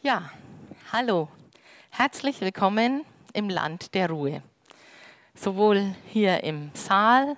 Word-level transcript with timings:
Ja, 0.00 0.30
hallo. 0.92 1.28
Herzlich 1.90 2.40
willkommen 2.40 3.04
im 3.32 3.48
Land 3.48 3.94
der 3.94 4.08
Ruhe. 4.08 4.42
Sowohl 5.34 5.92
hier 6.06 6.44
im 6.44 6.70
Saal 6.72 7.36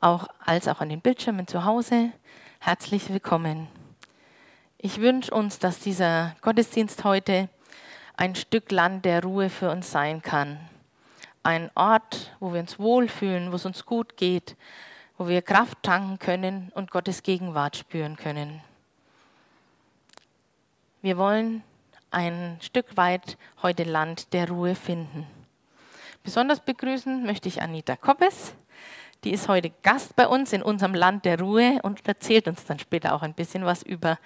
auch, 0.00 0.26
als 0.44 0.66
auch 0.66 0.80
an 0.80 0.88
den 0.88 1.00
Bildschirmen 1.00 1.46
zu 1.46 1.64
Hause. 1.64 2.10
Herzlich 2.58 3.10
willkommen. 3.10 3.68
Ich 4.76 5.00
wünsche 5.00 5.32
uns, 5.32 5.60
dass 5.60 5.78
dieser 5.78 6.34
Gottesdienst 6.40 7.04
heute 7.04 7.48
ein 8.16 8.34
Stück 8.34 8.72
Land 8.72 9.04
der 9.04 9.22
Ruhe 9.22 9.48
für 9.48 9.70
uns 9.70 9.92
sein 9.92 10.20
kann. 10.20 10.58
Ein 11.44 11.70
Ort, 11.76 12.36
wo 12.40 12.52
wir 12.52 12.58
uns 12.58 12.80
wohlfühlen, 12.80 13.52
wo 13.52 13.56
es 13.56 13.66
uns 13.66 13.86
gut 13.86 14.16
geht, 14.16 14.56
wo 15.16 15.28
wir 15.28 15.42
Kraft 15.42 15.80
tanken 15.84 16.18
können 16.18 16.72
und 16.74 16.90
Gottes 16.90 17.22
Gegenwart 17.22 17.76
spüren 17.76 18.16
können. 18.16 18.62
Wir 21.02 21.16
wollen 21.16 21.62
ein 22.14 22.58
Stück 22.60 22.96
weit 22.96 23.36
heute 23.62 23.82
Land 23.82 24.32
der 24.32 24.48
Ruhe 24.48 24.74
finden. 24.74 25.26
Besonders 26.22 26.60
begrüßen 26.60 27.26
möchte 27.26 27.48
ich 27.48 27.60
Anita 27.60 27.96
Koppes. 27.96 28.54
Die 29.24 29.32
ist 29.32 29.48
heute 29.48 29.70
Gast 29.82 30.14
bei 30.16 30.28
uns 30.28 30.52
in 30.52 30.62
unserem 30.62 30.94
Land 30.94 31.24
der 31.24 31.40
Ruhe 31.40 31.80
und 31.82 32.06
erzählt 32.06 32.46
uns 32.46 32.64
dann 32.66 32.78
später 32.78 33.14
auch 33.14 33.22
ein 33.22 33.34
bisschen 33.34 33.64
was 33.64 33.82
über 33.82 34.18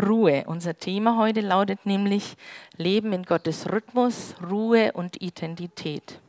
Ruhe. 0.00 0.44
Unser 0.46 0.78
Thema 0.78 1.18
heute 1.18 1.40
lautet 1.40 1.84
nämlich 1.84 2.36
Leben 2.76 3.12
in 3.12 3.24
Gottes 3.24 3.70
Rhythmus, 3.72 4.34
Ruhe 4.48 4.92
und 4.92 5.20
Identität. 5.20 6.20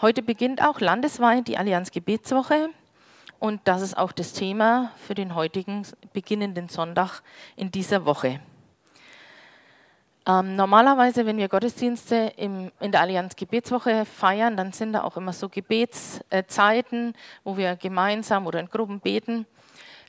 Heute 0.00 0.22
beginnt 0.22 0.62
auch 0.62 0.80
landesweit 0.80 1.48
die 1.48 1.58
Allianz 1.58 1.90
Gebetswoche 1.90 2.68
und 3.40 3.62
das 3.64 3.82
ist 3.82 3.96
auch 3.96 4.12
das 4.12 4.32
Thema 4.32 4.92
für 4.96 5.14
den 5.14 5.34
heutigen 5.34 5.84
beginnenden 6.12 6.68
Sonntag 6.68 7.22
in 7.56 7.70
dieser 7.70 8.04
Woche. 8.04 8.40
Ähm, 10.28 10.56
normalerweise, 10.56 11.24
wenn 11.24 11.36
wir 11.36 11.48
Gottesdienste 11.48 12.32
im, 12.36 12.72
in 12.80 12.90
der 12.90 13.00
Allianz 13.00 13.36
Gebetswoche 13.36 14.04
feiern, 14.04 14.56
dann 14.56 14.72
sind 14.72 14.92
da 14.92 15.04
auch 15.04 15.16
immer 15.16 15.32
so 15.32 15.48
Gebetszeiten, 15.48 17.14
wo 17.44 17.56
wir 17.56 17.76
gemeinsam 17.76 18.46
oder 18.46 18.58
in 18.58 18.68
Gruppen 18.68 18.98
beten. 18.98 19.46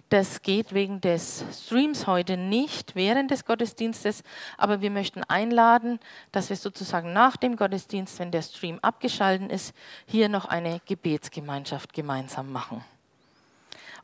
Das 0.09 0.41
geht 0.41 0.73
wegen 0.73 1.01
des 1.01 1.43
Streams 1.51 2.07
heute 2.07 2.37
nicht 2.37 2.95
während 2.95 3.29
des 3.29 3.45
Gottesdienstes, 3.45 4.23
aber 4.57 4.81
wir 4.81 4.89
möchten 4.89 5.21
einladen, 5.25 5.99
dass 6.31 6.49
wir 6.49 6.55
sozusagen 6.55 7.13
nach 7.13 7.35
dem 7.35 7.57
Gottesdienst, 7.57 8.17
wenn 8.17 8.31
der 8.31 8.41
Stream 8.41 8.79
abgeschaltet 8.81 9.51
ist, 9.51 9.75
hier 10.07 10.29
noch 10.29 10.45
eine 10.45 10.81
Gebetsgemeinschaft 10.85 11.93
gemeinsam 11.93 12.51
machen. 12.51 12.83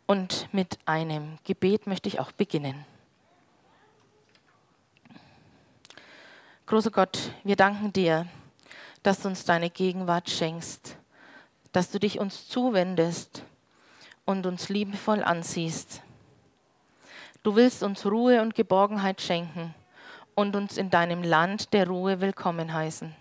Und 0.06 0.50
mit 0.52 0.78
einem 0.86 1.38
Gebet 1.46 1.88
möchte 1.88 2.10
ich 2.10 2.20
auch 2.20 2.34
beginnen. 2.34 2.93
Großer 6.74 6.90
Gott, 6.90 7.20
wir 7.44 7.56
danken 7.56 7.94
dir, 7.94 8.26
dass 9.04 9.20
du 9.20 9.28
uns 9.28 9.46
deine 9.46 9.70
Gegenwart 9.70 10.28
schenkst, 10.28 10.98
dass 11.72 11.92
du 11.92 12.00
dich 12.00 12.18
uns 12.18 12.48
zuwendest 12.50 13.44
und 14.26 14.48
uns 14.48 14.70
liebevoll 14.70 15.24
ansiehst. 15.24 16.02
Du 17.44 17.56
willst 17.56 17.84
uns 17.84 18.08
Ruhe 18.08 18.42
und 18.42 18.56
Geborgenheit 18.56 19.22
schenken 19.22 19.76
und 20.34 20.56
uns 20.56 20.80
in 20.80 20.90
deinem 20.90 21.22
Land 21.22 21.74
der 21.74 21.88
Ruhe 21.88 22.22
willkommen 22.22 22.74
heißen. 22.74 23.14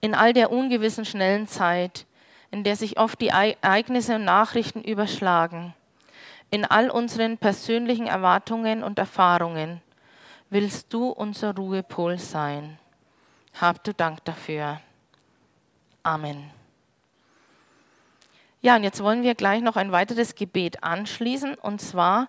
In 0.00 0.14
all 0.14 0.32
der 0.32 0.50
ungewissen 0.50 1.04
schnellen 1.04 1.46
Zeit, 1.46 2.06
in 2.50 2.64
der 2.64 2.76
sich 2.76 2.98
oft 2.98 3.20
die 3.20 3.28
Ereignisse 3.28 4.14
und 4.14 4.24
Nachrichten 4.24 4.80
überschlagen, 4.80 5.74
in 6.50 6.64
all 6.64 6.88
unseren 6.88 7.36
persönlichen 7.36 8.06
Erwartungen 8.06 8.82
und 8.82 8.98
Erfahrungen, 8.98 9.82
willst 10.50 10.92
du 10.92 11.08
unser 11.08 11.54
Ruhepol 11.54 12.18
sein. 12.18 12.78
Hab 13.60 13.82
du 13.84 13.94
Dank 13.94 14.24
dafür. 14.24 14.80
Amen. 16.02 16.50
Ja, 18.60 18.76
und 18.76 18.82
jetzt 18.82 19.02
wollen 19.02 19.22
wir 19.22 19.34
gleich 19.34 19.62
noch 19.62 19.76
ein 19.76 19.92
weiteres 19.92 20.34
Gebet 20.34 20.82
anschließen. 20.82 21.54
Und 21.54 21.80
zwar 21.80 22.28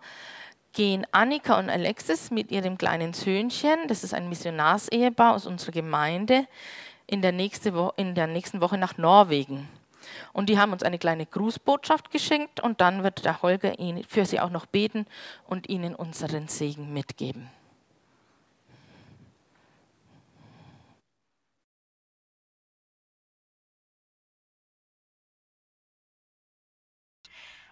gehen 0.73 1.07
Annika 1.11 1.57
und 1.57 1.69
Alexis 1.69 2.29
mit 2.29 2.51
ihrem 2.51 2.77
kleinen 2.77 3.13
Söhnchen, 3.13 3.87
das 3.87 4.03
ist 4.03 4.13
ein 4.13 4.29
Missionarsehepaar 4.29 5.33
aus 5.33 5.45
unserer 5.45 5.71
Gemeinde, 5.71 6.45
in 7.07 7.21
der, 7.21 7.31
in 7.31 8.15
der 8.15 8.27
nächsten 8.27 8.61
Woche 8.61 8.77
nach 8.77 8.97
Norwegen. 8.97 9.67
Und 10.33 10.49
die 10.49 10.59
haben 10.59 10.73
uns 10.73 10.83
eine 10.83 10.99
kleine 10.99 11.25
Grußbotschaft 11.25 12.11
geschenkt 12.11 12.59
und 12.59 12.81
dann 12.81 13.03
wird 13.03 13.25
der 13.25 13.41
Holger 13.41 13.73
für 14.07 14.25
sie 14.25 14.39
auch 14.39 14.49
noch 14.49 14.65
beten 14.65 15.05
und 15.47 15.69
ihnen 15.69 15.95
unseren 15.95 16.47
Segen 16.47 16.93
mitgeben. 16.93 17.49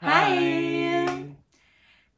Hi! 0.05 1.05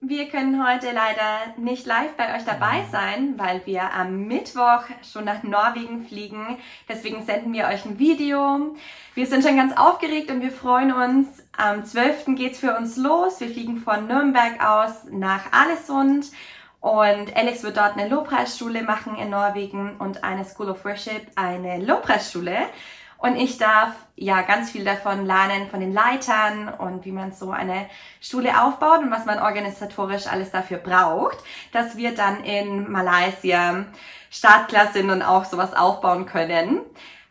Wir 0.02 0.28
können 0.30 0.68
heute 0.68 0.88
leider 0.88 1.54
nicht 1.58 1.86
live 1.86 2.14
bei 2.18 2.36
euch 2.36 2.44
dabei 2.44 2.84
sein, 2.92 3.36
weil 3.38 3.62
wir 3.66 3.94
am 3.94 4.26
Mittwoch 4.28 4.86
schon 5.04 5.26
nach 5.26 5.44
Norwegen 5.44 6.08
fliegen. 6.08 6.58
Deswegen 6.90 7.24
senden 7.24 7.54
wir 7.54 7.68
euch 7.68 7.86
ein 7.86 8.00
Video. 8.00 8.76
Wir 9.14 9.28
sind 9.28 9.44
schon 9.44 9.58
ganz 9.58 9.78
aufgeregt 9.78 10.32
und 10.32 10.42
wir 10.42 10.52
freuen 10.52 10.94
uns. 10.94 11.28
Am 11.56 11.86
12. 11.86 12.36
geht's 12.36 12.58
für 12.58 12.76
uns 12.76 12.98
los. 12.98 13.40
Wir 13.40 13.50
fliegen 13.50 13.78
von 13.78 14.08
Nürnberg 14.08 14.66
aus 14.66 15.04
nach 15.12 15.52
Alesund. 15.52 16.32
Und 16.82 17.36
Alex 17.36 17.62
wird 17.62 17.78
dort 17.78 17.98
eine 17.98 18.10
Lobpreisschule 18.10 18.82
machen 18.82 19.16
in 19.16 19.30
Norwegen 19.30 19.98
und 19.98 20.24
eine 20.24 20.46
School 20.46 20.70
of 20.70 20.86
Worship, 20.86 21.28
eine 21.36 21.84
Lobpreisschule. 21.84 22.58
Und 23.18 23.38
ich 23.38 23.58
darf 23.58 23.94
ja 24.16 24.42
ganz 24.42 24.72
viel 24.72 24.84
davon 24.84 25.26
lernen 25.26 25.68
von 25.70 25.80
den 25.80 25.94
Leitern 25.94 26.70
und 26.70 27.06
wie 27.06 27.12
man 27.12 27.32
so 27.32 27.52
eine 27.52 27.88
Schule 28.22 28.62
aufbaut 28.62 29.00
und 29.00 29.12
was 29.12 29.26
man 29.26 29.40
organisatorisch 29.40 30.28
alles 30.28 30.52
dafür 30.52 30.78
braucht, 30.78 31.38
dass 31.72 31.98
wir 31.98 32.14
dann 32.14 32.44
in 32.44 32.92
Malaysia 32.92 33.86
startklar 34.30 34.92
sind 34.92 35.10
und 35.10 35.22
auch 35.22 35.46
sowas 35.46 35.74
aufbauen 35.74 36.26
können. 36.26 36.82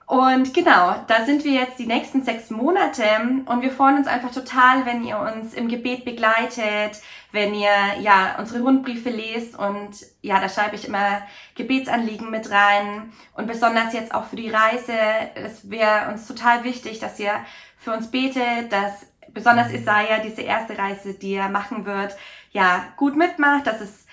Und 0.07 0.53
genau, 0.53 0.97
da 1.07 1.25
sind 1.25 1.45
wir 1.45 1.53
jetzt 1.53 1.79
die 1.79 1.87
nächsten 1.87 2.23
sechs 2.23 2.51
Monate. 2.51 3.05
Und 3.47 3.63
wir 3.63 3.71
freuen 3.71 3.97
uns 3.97 4.07
einfach 4.07 4.33
total, 4.33 4.85
wenn 4.85 5.03
ihr 5.03 5.19
uns 5.19 5.55
im 5.55 5.69
Gebet 5.69 6.05
begleitet, 6.05 7.01
wenn 7.33 7.55
ihr 7.55 7.71
ja 8.01 8.37
unsere 8.39 8.63
Rundbriefe 8.63 9.09
lest. 9.09 9.59
Und 9.59 9.91
ja, 10.21 10.41
da 10.41 10.49
schreibe 10.49 10.77
ich 10.77 10.87
immer 10.87 11.23
Gebetsanliegen 11.55 12.31
mit 12.31 12.51
rein. 12.51 13.13
Und 13.35 13.47
besonders 13.47 13.95
jetzt 13.95 14.15
auch 14.15 14.25
für 14.27 14.37
die 14.37 14.51
Reise, 14.51 14.93
es 15.37 15.71
wäre 15.71 16.11
uns 16.13 16.27
total 16.27 16.65
wichtig, 16.65 16.99
dass 16.99 17.19
ihr 17.19 17.33
für 17.79 17.93
uns 17.93 18.11
betet, 18.11 18.73
dass 18.73 19.07
besonders 19.33 19.73
Isaiah 19.73 20.19
diese 20.23 20.43
erste 20.43 20.79
Reise, 20.79 21.15
die 21.15 21.35
er 21.35 21.49
machen 21.49 21.87
wird, 21.87 22.17
ja, 22.53 22.85
gut 22.97 23.17
mitmacht, 23.17 23.67
dass 23.67 23.81
es 23.81 24.04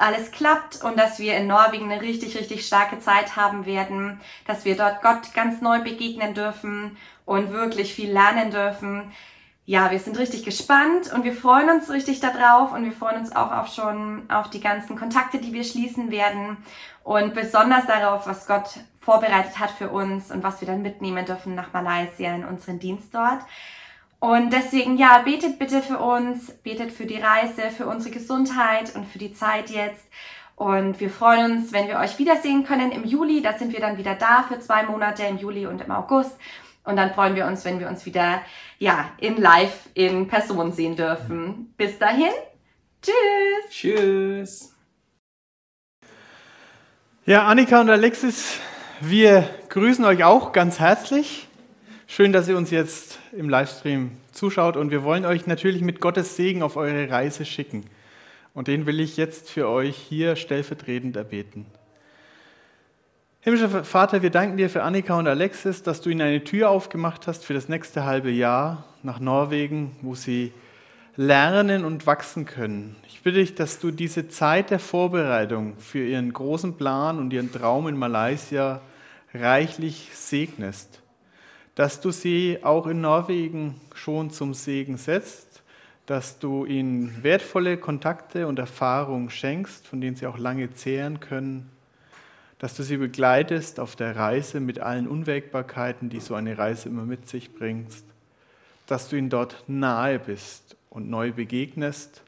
alles 0.00 0.30
klappt 0.30 0.82
und 0.82 0.98
dass 0.98 1.18
wir 1.18 1.36
in 1.36 1.46
Norwegen 1.46 1.90
eine 1.90 2.00
richtig, 2.00 2.36
richtig 2.36 2.66
starke 2.66 2.98
Zeit 3.00 3.36
haben 3.36 3.66
werden, 3.66 4.20
dass 4.46 4.64
wir 4.64 4.76
dort 4.76 5.02
Gott 5.02 5.32
ganz 5.34 5.60
neu 5.60 5.80
begegnen 5.80 6.34
dürfen 6.34 6.96
und 7.24 7.52
wirklich 7.52 7.94
viel 7.94 8.12
lernen 8.12 8.50
dürfen. 8.50 9.12
Ja, 9.66 9.90
wir 9.90 10.00
sind 10.00 10.18
richtig 10.18 10.44
gespannt 10.44 11.12
und 11.12 11.22
wir 11.22 11.34
freuen 11.34 11.70
uns 11.70 11.90
richtig 11.90 12.20
darauf 12.20 12.72
und 12.72 12.84
wir 12.84 12.92
freuen 12.92 13.20
uns 13.20 13.34
auch 13.36 13.52
auf 13.52 13.68
schon 13.68 14.28
auf 14.28 14.50
die 14.50 14.60
ganzen 14.60 14.98
Kontakte, 14.98 15.38
die 15.38 15.52
wir 15.52 15.64
schließen 15.64 16.10
werden 16.10 16.56
und 17.04 17.34
besonders 17.34 17.86
darauf, 17.86 18.26
was 18.26 18.46
Gott 18.46 18.80
vorbereitet 19.00 19.58
hat 19.58 19.70
für 19.70 19.90
uns 19.90 20.30
und 20.30 20.42
was 20.42 20.60
wir 20.60 20.66
dann 20.66 20.82
mitnehmen 20.82 21.24
dürfen 21.24 21.54
nach 21.54 21.72
Malaysia 21.72 22.34
in 22.34 22.44
unseren 22.44 22.78
Dienst 22.78 23.14
dort. 23.14 23.42
Und 24.20 24.52
deswegen, 24.52 24.98
ja, 24.98 25.22
betet 25.24 25.58
bitte 25.58 25.80
für 25.80 25.98
uns, 25.98 26.50
betet 26.62 26.92
für 26.92 27.06
die 27.06 27.18
Reise, 27.18 27.70
für 27.74 27.86
unsere 27.86 28.14
Gesundheit 28.14 28.94
und 28.94 29.06
für 29.06 29.18
die 29.18 29.32
Zeit 29.32 29.70
jetzt. 29.70 30.04
Und 30.56 31.00
wir 31.00 31.08
freuen 31.08 31.52
uns, 31.52 31.72
wenn 31.72 31.88
wir 31.88 31.98
euch 31.98 32.18
wiedersehen 32.18 32.64
können 32.64 32.92
im 32.92 33.04
Juli. 33.04 33.40
Da 33.40 33.54
sind 33.54 33.72
wir 33.72 33.80
dann 33.80 33.96
wieder 33.96 34.14
da 34.14 34.44
für 34.46 34.60
zwei 34.60 34.82
Monate 34.82 35.22
im 35.22 35.38
Juli 35.38 35.66
und 35.66 35.80
im 35.80 35.90
August. 35.90 36.36
Und 36.84 36.96
dann 36.96 37.14
freuen 37.14 37.34
wir 37.34 37.46
uns, 37.46 37.64
wenn 37.64 37.80
wir 37.80 37.88
uns 37.88 38.04
wieder, 38.04 38.42
ja, 38.78 39.10
in 39.18 39.38
live, 39.38 39.88
in 39.94 40.28
Person 40.28 40.72
sehen 40.72 40.96
dürfen. 40.96 41.72
Bis 41.78 41.98
dahin. 41.98 42.32
Tschüss. 43.00 43.70
Tschüss. 43.70 44.76
Ja, 47.24 47.46
Annika 47.46 47.80
und 47.80 47.88
Alexis, 47.88 48.58
wir 49.00 49.48
grüßen 49.70 50.04
euch 50.04 50.24
auch 50.24 50.52
ganz 50.52 50.78
herzlich. 50.78 51.49
Schön, 52.12 52.32
dass 52.32 52.48
ihr 52.48 52.56
uns 52.56 52.72
jetzt 52.72 53.20
im 53.30 53.48
Livestream 53.48 54.10
zuschaut 54.32 54.76
und 54.76 54.90
wir 54.90 55.04
wollen 55.04 55.24
euch 55.24 55.46
natürlich 55.46 55.80
mit 55.80 56.00
Gottes 56.00 56.34
Segen 56.34 56.64
auf 56.64 56.76
eure 56.76 57.08
Reise 57.08 57.44
schicken. 57.44 57.84
Und 58.52 58.66
den 58.66 58.84
will 58.84 58.98
ich 58.98 59.16
jetzt 59.16 59.48
für 59.48 59.68
euch 59.68 59.94
hier 59.96 60.34
stellvertretend 60.34 61.14
erbeten. 61.14 61.66
Himmlischer 63.42 63.84
Vater, 63.84 64.22
wir 64.22 64.30
danken 64.30 64.56
dir 64.56 64.68
für 64.68 64.82
Annika 64.82 65.16
und 65.16 65.28
Alexis, 65.28 65.84
dass 65.84 66.00
du 66.00 66.10
ihnen 66.10 66.22
eine 66.22 66.42
Tür 66.42 66.70
aufgemacht 66.70 67.28
hast 67.28 67.44
für 67.44 67.54
das 67.54 67.68
nächste 67.68 68.04
halbe 68.04 68.32
Jahr 68.32 68.86
nach 69.04 69.20
Norwegen, 69.20 69.94
wo 70.02 70.16
sie 70.16 70.52
lernen 71.14 71.84
und 71.84 72.08
wachsen 72.08 72.44
können. 72.44 72.96
Ich 73.06 73.22
bitte 73.22 73.38
dich, 73.38 73.54
dass 73.54 73.78
du 73.78 73.92
diese 73.92 74.26
Zeit 74.26 74.70
der 74.70 74.80
Vorbereitung 74.80 75.76
für 75.78 76.04
ihren 76.04 76.32
großen 76.32 76.76
Plan 76.76 77.20
und 77.20 77.32
ihren 77.32 77.52
Traum 77.52 77.86
in 77.86 77.96
Malaysia 77.96 78.80
reichlich 79.32 80.10
segnest. 80.12 80.99
Dass 81.80 81.98
du 82.02 82.10
sie 82.10 82.58
auch 82.62 82.86
in 82.86 83.00
Norwegen 83.00 83.80
schon 83.94 84.28
zum 84.28 84.52
Segen 84.52 84.98
setzt, 84.98 85.62
dass 86.04 86.38
du 86.38 86.66
ihnen 86.66 87.22
wertvolle 87.22 87.78
Kontakte 87.78 88.48
und 88.48 88.58
Erfahrungen 88.58 89.30
schenkst, 89.30 89.86
von 89.86 90.02
denen 90.02 90.14
sie 90.14 90.26
auch 90.26 90.36
lange 90.36 90.74
zehren 90.74 91.20
können, 91.20 91.70
dass 92.58 92.74
du 92.74 92.82
sie 92.82 92.98
begleitest 92.98 93.80
auf 93.80 93.96
der 93.96 94.14
Reise 94.14 94.60
mit 94.60 94.78
allen 94.78 95.08
Unwägbarkeiten, 95.08 96.10
die 96.10 96.20
so 96.20 96.34
eine 96.34 96.58
Reise 96.58 96.90
immer 96.90 97.06
mit 97.06 97.30
sich 97.30 97.54
bringt, 97.54 97.94
dass 98.86 99.08
du 99.08 99.16
ihnen 99.16 99.30
dort 99.30 99.64
nahe 99.66 100.18
bist 100.18 100.76
und 100.90 101.08
neu 101.08 101.32
begegnest 101.32 102.24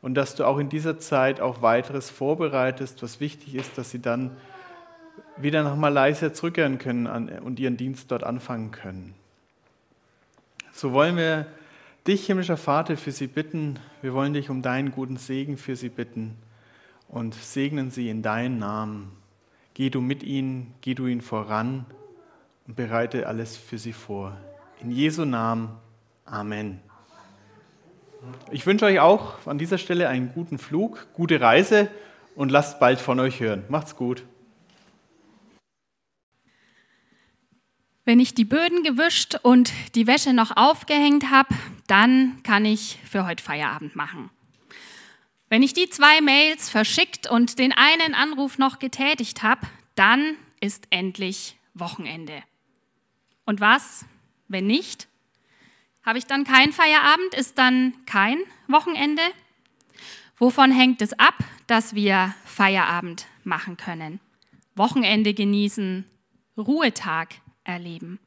und 0.00 0.14
dass 0.14 0.36
du 0.36 0.44
auch 0.44 0.58
in 0.58 0.68
dieser 0.68 1.00
Zeit 1.00 1.40
auch 1.40 1.60
weiteres 1.60 2.08
vorbereitest, 2.08 3.02
was 3.02 3.18
wichtig 3.18 3.56
ist, 3.56 3.78
dass 3.78 3.90
sie 3.90 4.00
dann 4.00 4.36
wieder 5.36 5.62
nach 5.62 5.76
Malaysia 5.76 6.32
zurückkehren 6.32 6.78
können 6.78 7.06
und 7.06 7.60
ihren 7.60 7.76
Dienst 7.76 8.10
dort 8.10 8.24
anfangen 8.24 8.70
können. 8.70 9.14
So 10.72 10.92
wollen 10.92 11.16
wir 11.16 11.46
dich, 12.06 12.26
himmlischer 12.26 12.56
Vater, 12.56 12.96
für 12.96 13.12
sie 13.12 13.26
bitten. 13.26 13.78
Wir 14.02 14.14
wollen 14.14 14.34
dich 14.34 14.50
um 14.50 14.62
deinen 14.62 14.92
guten 14.92 15.16
Segen 15.16 15.56
für 15.56 15.76
sie 15.76 15.88
bitten 15.88 16.36
und 17.08 17.34
segnen 17.34 17.90
sie 17.90 18.08
in 18.08 18.22
deinen 18.22 18.58
Namen. 18.58 19.12
Geh 19.74 19.90
du 19.90 20.00
mit 20.00 20.22
ihnen, 20.22 20.74
geh 20.80 20.94
du 20.94 21.06
ihnen 21.06 21.20
voran 21.20 21.84
und 22.66 22.76
bereite 22.76 23.26
alles 23.26 23.56
für 23.56 23.78
sie 23.78 23.92
vor. 23.92 24.36
In 24.80 24.90
Jesu 24.90 25.24
Namen. 25.24 25.70
Amen. 26.24 26.80
Ich 28.50 28.66
wünsche 28.66 28.86
euch 28.86 29.00
auch 29.00 29.46
an 29.46 29.58
dieser 29.58 29.78
Stelle 29.78 30.08
einen 30.08 30.32
guten 30.32 30.58
Flug, 30.58 31.06
gute 31.12 31.40
Reise 31.40 31.88
und 32.34 32.50
lasst 32.50 32.80
bald 32.80 33.00
von 33.00 33.20
euch 33.20 33.40
hören. 33.40 33.64
Macht's 33.68 33.96
gut. 33.96 34.24
Wenn 38.06 38.20
ich 38.20 38.34
die 38.34 38.44
Böden 38.44 38.84
gewischt 38.84 39.34
und 39.42 39.72
die 39.96 40.06
Wäsche 40.06 40.32
noch 40.32 40.56
aufgehängt 40.56 41.28
habe, 41.32 41.52
dann 41.88 42.40
kann 42.44 42.64
ich 42.64 43.00
für 43.04 43.26
heute 43.26 43.42
Feierabend 43.42 43.96
machen. 43.96 44.30
Wenn 45.48 45.64
ich 45.64 45.74
die 45.74 45.90
zwei 45.90 46.20
Mails 46.20 46.70
verschickt 46.70 47.28
und 47.28 47.58
den 47.58 47.72
einen 47.72 48.14
Anruf 48.14 48.58
noch 48.58 48.78
getätigt 48.78 49.42
habe, 49.42 49.66
dann 49.96 50.36
ist 50.60 50.86
endlich 50.90 51.56
Wochenende. 51.74 52.44
Und 53.44 53.60
was, 53.60 54.04
wenn 54.46 54.68
nicht? 54.68 55.08
Habe 56.04 56.18
ich 56.18 56.26
dann 56.26 56.44
keinen 56.44 56.72
Feierabend? 56.72 57.34
Ist 57.34 57.58
dann 57.58 57.92
kein 58.06 58.38
Wochenende? 58.68 59.22
Wovon 60.38 60.70
hängt 60.70 61.02
es 61.02 61.12
ab, 61.18 61.34
dass 61.66 61.96
wir 61.96 62.36
Feierabend 62.44 63.26
machen 63.42 63.76
können? 63.76 64.20
Wochenende 64.76 65.34
genießen, 65.34 66.04
Ruhetag 66.56 67.40
erleben. 67.66 68.18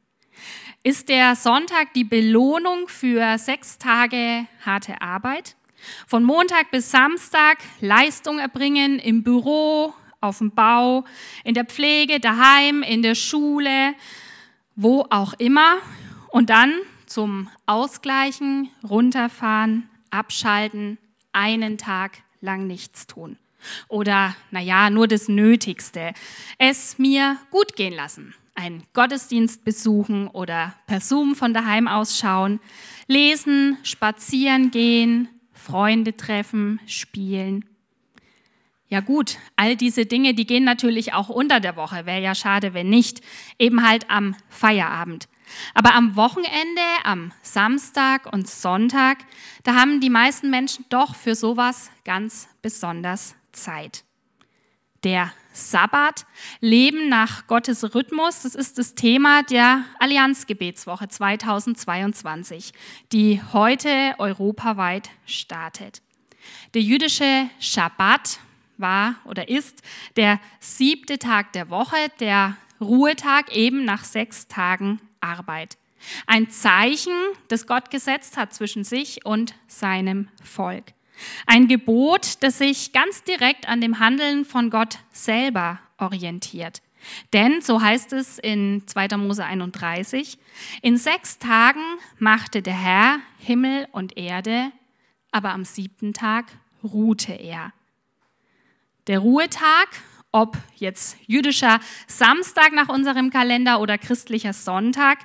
Ist 0.84 1.10
der 1.10 1.36
Sonntag 1.36 1.94
die 1.94 2.04
Belohnung 2.04 2.88
für 2.88 3.38
sechs 3.38 3.78
Tage 3.78 4.46
harte 4.66 5.02
Arbeit? 5.02 5.56
Von 6.08 6.24
Montag 6.24 6.72
bis 6.72 6.92
Samstag 6.92 7.58
Leistung 7.82 8.40
erbringen 8.40 9.00
im 9.00 9.24
Büro, 9.24 9.94
auf 10.22 10.40
dem 10.40 10.52
Bau, 10.52 11.06
in 11.44 11.54
der 11.54 11.66
Pflege, 11.66 12.20
daheim, 12.20 12.84
in 12.84 13.02
der 13.02 13.16
Schule, 13.16 13.94
wo 14.76 15.06
auch 15.10 15.34
immer. 15.34 15.78
Und 16.30 16.50
dann 16.50 16.74
zum 17.06 17.50
Ausgleichen, 17.66 18.70
runterfahren, 18.88 19.90
abschalten, 20.12 20.98
einen 21.32 21.78
Tag 21.78 22.20
lang 22.42 22.68
nichts 22.68 23.08
tun. 23.08 23.38
Oder, 23.88 24.36
naja, 24.52 24.90
nur 24.90 25.08
das 25.08 25.28
Nötigste. 25.28 26.14
Es 26.58 26.98
mir 26.98 27.38
gut 27.52 27.76
gehen 27.76 27.94
lassen. 27.94 28.34
Einen 28.60 28.84
Gottesdienst 28.92 29.64
besuchen 29.64 30.28
oder 30.28 30.76
per 30.86 31.00
Zoom 31.00 31.34
von 31.34 31.54
daheim 31.54 31.88
ausschauen. 31.88 32.60
Lesen, 33.08 33.78
spazieren 33.84 34.70
gehen, 34.70 35.30
Freunde 35.54 36.18
treffen, 36.18 36.82
spielen. 36.86 37.64
Ja 38.90 39.00
gut, 39.00 39.38
all 39.56 39.78
diese 39.78 40.06
Dinge, 40.06 40.34
die 40.34 40.46
gehen 40.46 40.66
natürlich 40.66 41.14
auch 41.14 41.30
unter 41.30 41.62
der 41.62 41.78
Woche. 41.78 42.06
Wäre 42.06 42.22
ja 42.22 42.36
schade, 42.36 42.74
wenn 42.74 42.90
nicht. 42.90 43.22
Eben 43.60 43.88
halt 43.88 44.10
am 44.10 44.36
Feierabend. 44.50 45.30
Aber 45.74 45.96
am 45.96 46.18
Wochenende, 46.18 46.82
am 47.06 47.32
Samstag 47.42 48.26
und 48.34 48.50
Sonntag, 48.50 49.20
da 49.64 49.76
haben 49.76 50.02
die 50.02 50.10
meisten 50.10 50.50
Menschen 50.50 50.84
doch 50.90 51.16
für 51.16 51.34
sowas 51.34 51.92
ganz 52.04 52.50
besonders 52.62 53.36
Zeit. 53.54 54.04
Der 55.06 55.32
Sabbat, 55.60 56.26
Leben 56.62 57.10
nach 57.10 57.48
Gottes 57.48 57.94
Rhythmus, 57.94 58.44
das 58.44 58.56
ist 58.56 58.78
das 58.78 58.96
Thema 58.96 59.44
der 59.44 59.84
Allianzgebetswoche 60.00 61.08
2022, 61.08 62.72
die 63.12 63.42
heute 63.54 64.16
europaweit 64.18 65.10
startet. 65.26 66.02
Der 66.74 66.82
jüdische 66.82 67.50
Schabbat 67.60 68.40
war 68.78 69.16
oder 69.26 69.50
ist 69.50 69.82
der 70.16 70.40
siebte 70.60 71.20
Tag 71.20 71.54
der 71.54 71.70
Woche, 71.70 71.98
der 72.20 72.56
Ruhetag 72.80 73.54
eben 73.54 73.84
nach 73.84 74.04
sechs 74.04 74.48
Tagen 74.48 75.02
Arbeit. 75.20 75.78
Ein 76.28 76.50
Zeichen, 76.50 77.14
das 77.50 77.68
Gott 77.68 77.92
gesetzt 77.92 78.38
hat 78.38 78.54
zwischen 78.54 78.84
sich 78.84 79.26
und 79.26 79.54
seinem 79.68 80.30
Volk. 80.42 80.94
Ein 81.46 81.68
Gebot, 81.68 82.42
das 82.42 82.58
sich 82.58 82.92
ganz 82.92 83.24
direkt 83.24 83.68
an 83.68 83.82
dem 83.82 84.00
Handeln 84.00 84.46
von 84.46 84.70
Gott 84.70 85.00
selber 85.12 85.80
orientiert. 85.98 86.82
Denn, 87.34 87.62
so 87.62 87.82
heißt 87.82 88.14
es 88.14 88.40
in 88.40 88.84
2. 88.86 89.18
Mose 89.18 89.46
31, 89.46 90.38
in 90.82 90.98
sechs 90.98 91.40
Tagen 91.40 91.82
machte 92.18 92.62
der 92.62 92.74
Herr 92.74 93.20
Himmel 93.40 93.88
und 93.92 94.18
Erde, 94.18 94.72
aber 95.32 95.52
am 95.52 95.64
siebten 95.64 96.14
Tag 96.14 96.46
ruhte 96.84 97.34
er. 97.34 97.74
Der 99.08 99.20
Ruhetag 99.20 99.88
ob 100.32 100.58
jetzt 100.76 101.18
jüdischer 101.26 101.80
Samstag 102.08 102.72
nach 102.74 102.90
unserem 102.90 103.32
Kalender 103.32 103.80
oder 103.80 103.98
christlicher 103.98 104.54
Sonntag. 104.54 105.20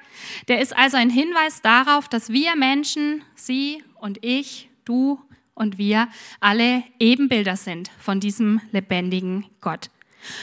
Der 0.49 0.61
ist 0.61 0.77
also 0.77 0.97
ein 0.97 1.11
Hinweis 1.11 1.61
darauf, 1.61 2.09
dass 2.09 2.31
wir 2.31 2.57
Menschen, 2.57 3.23
Sie 3.35 3.83
und 4.01 4.25
ich, 4.25 4.71
du 4.85 5.21
und 5.55 5.79
wir, 5.79 6.09
alle 6.41 6.83
Ebenbilder 6.99 7.57
sind 7.57 7.91
von 7.99 8.21
diesem 8.21 8.61
lebendigen 8.73 9.47
Gott. 9.61 9.91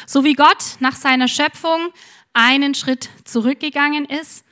So 0.06 0.24
wie 0.24 0.34
Gott 0.34 0.78
nach 0.80 0.96
seiner 0.96 1.28
Schöpfung 1.28 1.90
einen 2.34 2.76
Schritt 2.76 3.10
zurückgegangen 3.26 4.06
ist, 4.06 4.46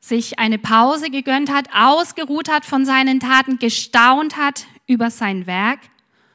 sich 0.00 0.38
eine 0.38 0.58
Pause 0.58 1.10
gegönnt 1.10 1.52
hat, 1.52 1.68
ausgeruht 1.72 2.50
hat 2.50 2.64
von 2.64 2.84
seinen 2.84 3.20
Taten, 3.20 3.58
gestaunt 3.58 4.36
hat 4.36 4.66
über 4.86 5.10
sein 5.10 5.46
Werk, 5.46 5.78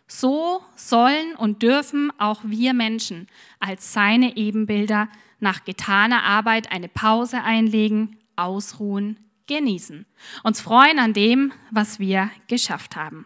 so 0.07 0.63
sollen 0.75 1.35
und 1.35 1.63
dürfen 1.63 2.11
auch 2.17 2.39
wir 2.43 2.73
Menschen 2.73 3.27
als 3.59 3.91
seine 3.91 4.37
Ebenbilder 4.37 5.09
nach 5.39 5.65
getaner 5.65 6.23
Arbeit 6.23 6.71
eine 6.71 6.87
Pause 6.87 7.43
einlegen, 7.43 8.17
ausruhen, 8.37 9.19
genießen, 9.47 10.05
uns 10.43 10.61
freuen 10.61 10.99
an 10.99 11.13
dem, 11.13 11.51
was 11.71 11.99
wir 11.99 12.29
geschafft 12.47 12.95
haben. 12.95 13.25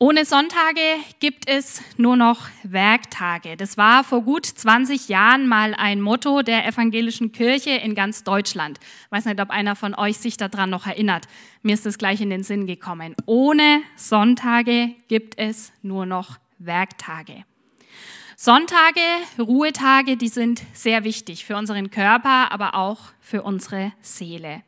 Ohne 0.00 0.24
Sonntage 0.24 1.00
gibt 1.18 1.48
es 1.48 1.82
nur 1.96 2.14
noch 2.14 2.46
Werktage. 2.62 3.56
Das 3.56 3.76
war 3.76 4.04
vor 4.04 4.22
gut 4.22 4.46
20 4.46 5.08
Jahren 5.08 5.48
mal 5.48 5.74
ein 5.74 6.00
Motto 6.00 6.42
der 6.42 6.64
evangelischen 6.68 7.32
Kirche 7.32 7.70
in 7.70 7.96
ganz 7.96 8.22
Deutschland. 8.22 8.78
Ich 8.80 9.10
weiß 9.10 9.24
nicht, 9.24 9.40
ob 9.40 9.50
einer 9.50 9.74
von 9.74 9.96
euch 9.96 10.18
sich 10.18 10.36
daran 10.36 10.70
noch 10.70 10.86
erinnert. 10.86 11.26
Mir 11.62 11.74
ist 11.74 11.84
das 11.84 11.98
gleich 11.98 12.20
in 12.20 12.30
den 12.30 12.44
Sinn 12.44 12.68
gekommen. 12.68 13.16
Ohne 13.26 13.82
Sonntage 13.96 14.94
gibt 15.08 15.36
es 15.36 15.72
nur 15.82 16.06
noch 16.06 16.38
Werktage. 16.60 17.44
Sonntage, 18.36 19.00
Ruhetage, 19.36 20.16
die 20.16 20.28
sind 20.28 20.62
sehr 20.74 21.02
wichtig 21.02 21.44
für 21.44 21.56
unseren 21.56 21.90
Körper, 21.90 22.52
aber 22.52 22.76
auch 22.76 23.00
für 23.20 23.42
unsere 23.42 23.92
Seele. 24.00 24.62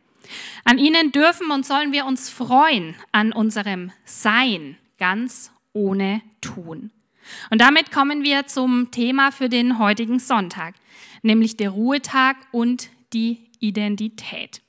An 0.64 0.78
ihnen 0.78 1.12
dürfen 1.12 1.52
und 1.52 1.64
sollen 1.64 1.92
wir 1.92 2.04
uns 2.04 2.30
freuen, 2.30 2.96
an 3.12 3.32
unserem 3.32 3.92
Sein, 4.04 4.76
ganz 5.00 5.50
ohne 5.72 6.22
Tun. 6.40 6.92
Und 7.50 7.60
damit 7.60 7.90
kommen 7.90 8.22
wir 8.22 8.46
zum 8.46 8.90
Thema 8.92 9.32
für 9.32 9.48
den 9.48 9.78
heutigen 9.78 10.20
Sonntag, 10.20 10.74
nämlich 11.22 11.56
der 11.56 11.70
Ruhetag 11.70 12.36
und 12.52 12.90
die 13.12 13.50
Identität. 13.58 14.62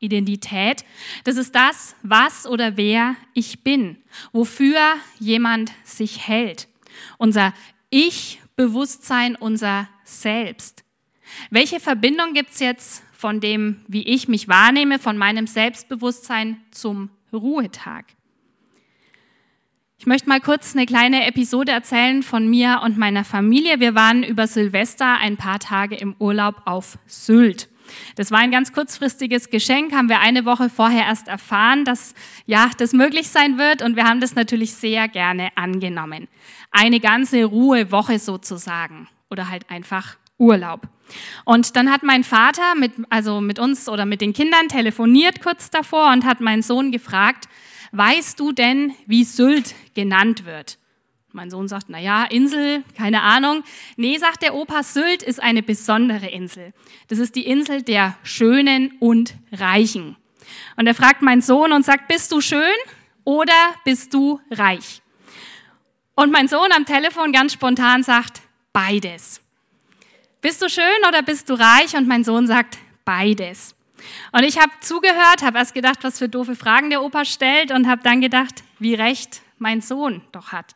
Identität, 0.00 0.84
das 1.24 1.36
ist 1.36 1.54
das, 1.54 1.94
was 2.02 2.46
oder 2.46 2.76
wer 2.76 3.16
ich 3.32 3.64
bin, 3.64 3.96
wofür 4.32 4.78
jemand 5.18 5.72
sich 5.84 6.26
hält. 6.26 6.68
Unser 7.16 7.54
Ich-Bewusstsein, 7.90 9.36
unser 9.36 9.88
Selbst. 10.04 10.84
Welche 11.50 11.80
Verbindung 11.80 12.34
gibt 12.34 12.50
es 12.50 12.60
jetzt 12.60 13.02
von 13.12 13.40
dem, 13.40 13.80
wie 13.88 14.02
ich 14.02 14.28
mich 14.28 14.48
wahrnehme, 14.48 14.98
von 14.98 15.16
meinem 15.16 15.46
Selbstbewusstsein 15.46 16.60
zum 16.70 17.08
Ruhetag. 17.32 18.04
Ich 19.96 20.06
möchte 20.06 20.28
mal 20.28 20.40
kurz 20.40 20.74
eine 20.74 20.86
kleine 20.86 21.26
Episode 21.26 21.72
erzählen 21.72 22.22
von 22.22 22.48
mir 22.48 22.80
und 22.82 22.98
meiner 22.98 23.24
Familie. 23.24 23.78
Wir 23.78 23.94
waren 23.94 24.24
über 24.24 24.46
Silvester 24.46 25.18
ein 25.18 25.36
paar 25.36 25.60
Tage 25.60 25.94
im 25.94 26.16
Urlaub 26.18 26.56
auf 26.64 26.98
Sylt. 27.06 27.68
Das 28.16 28.30
war 28.30 28.40
ein 28.40 28.50
ganz 28.50 28.72
kurzfristiges 28.72 29.50
Geschenk, 29.50 29.92
haben 29.92 30.08
wir 30.08 30.20
eine 30.20 30.44
Woche 30.44 30.68
vorher 30.68 31.04
erst 31.04 31.28
erfahren, 31.28 31.84
dass 31.84 32.14
ja, 32.46 32.70
das 32.78 32.92
möglich 32.92 33.28
sein 33.28 33.56
wird 33.56 33.82
und 33.82 33.94
wir 33.94 34.04
haben 34.04 34.20
das 34.20 34.34
natürlich 34.34 34.74
sehr 34.74 35.06
gerne 35.06 35.50
angenommen. 35.54 36.28
Eine 36.70 36.98
ganze 36.98 37.44
Ruhewoche 37.44 38.18
sozusagen 38.18 39.08
oder 39.30 39.48
halt 39.48 39.70
einfach 39.70 40.16
Urlaub. 40.38 40.88
Und 41.44 41.76
dann 41.76 41.92
hat 41.92 42.02
mein 42.02 42.24
Vater 42.24 42.74
mit, 42.74 42.92
also 43.10 43.40
mit 43.40 43.58
uns 43.58 43.88
oder 43.88 44.06
mit 44.06 44.20
den 44.20 44.32
Kindern 44.32 44.68
telefoniert 44.68 45.40
kurz 45.42 45.70
davor 45.70 46.10
und 46.10 46.24
hat 46.24 46.40
meinen 46.40 46.62
Sohn 46.62 46.90
gefragt, 46.90 47.48
weißt 47.96 48.38
du 48.38 48.52
denn, 48.52 48.94
wie 49.06 49.24
Sylt 49.24 49.74
genannt 49.94 50.44
wird? 50.44 50.78
Mein 51.32 51.50
Sohn 51.50 51.66
sagt, 51.66 51.86
na 51.88 51.98
ja, 51.98 52.24
Insel, 52.24 52.84
keine 52.96 53.22
Ahnung. 53.22 53.64
Nee, 53.96 54.16
sagt 54.18 54.42
der 54.42 54.54
Opa, 54.54 54.82
Sylt 54.84 55.22
ist 55.22 55.42
eine 55.42 55.62
besondere 55.62 56.28
Insel. 56.28 56.72
Das 57.08 57.18
ist 57.18 57.34
die 57.34 57.46
Insel 57.46 57.82
der 57.82 58.16
Schönen 58.22 58.92
und 59.00 59.34
Reichen. 59.50 60.16
Und 60.76 60.86
er 60.86 60.94
fragt 60.94 61.22
meinen 61.22 61.42
Sohn 61.42 61.72
und 61.72 61.84
sagt, 61.84 62.06
bist 62.06 62.30
du 62.30 62.40
schön 62.40 62.60
oder 63.24 63.52
bist 63.84 64.14
du 64.14 64.40
reich? 64.50 65.02
Und 66.14 66.30
mein 66.30 66.46
Sohn 66.46 66.70
am 66.70 66.86
Telefon 66.86 67.32
ganz 67.32 67.52
spontan 67.52 68.04
sagt, 68.04 68.42
beides. 68.72 69.40
Bist 70.40 70.62
du 70.62 70.68
schön 70.68 70.84
oder 71.08 71.22
bist 71.22 71.48
du 71.50 71.54
reich? 71.54 71.96
Und 71.96 72.06
mein 72.06 72.22
Sohn 72.22 72.46
sagt, 72.46 72.78
beides. 73.04 73.73
Und 74.32 74.44
ich 74.44 74.58
habe 74.58 74.72
zugehört, 74.80 75.42
habe 75.42 75.58
erst 75.58 75.74
gedacht, 75.74 75.98
was 76.02 76.18
für 76.18 76.28
doofe 76.28 76.56
Fragen 76.56 76.90
der 76.90 77.02
Opa 77.02 77.24
stellt 77.24 77.70
und 77.70 77.88
habe 77.88 78.02
dann 78.02 78.20
gedacht, 78.20 78.62
wie 78.78 78.94
recht 78.94 79.42
mein 79.58 79.80
Sohn 79.80 80.22
doch 80.32 80.52
hat. 80.52 80.74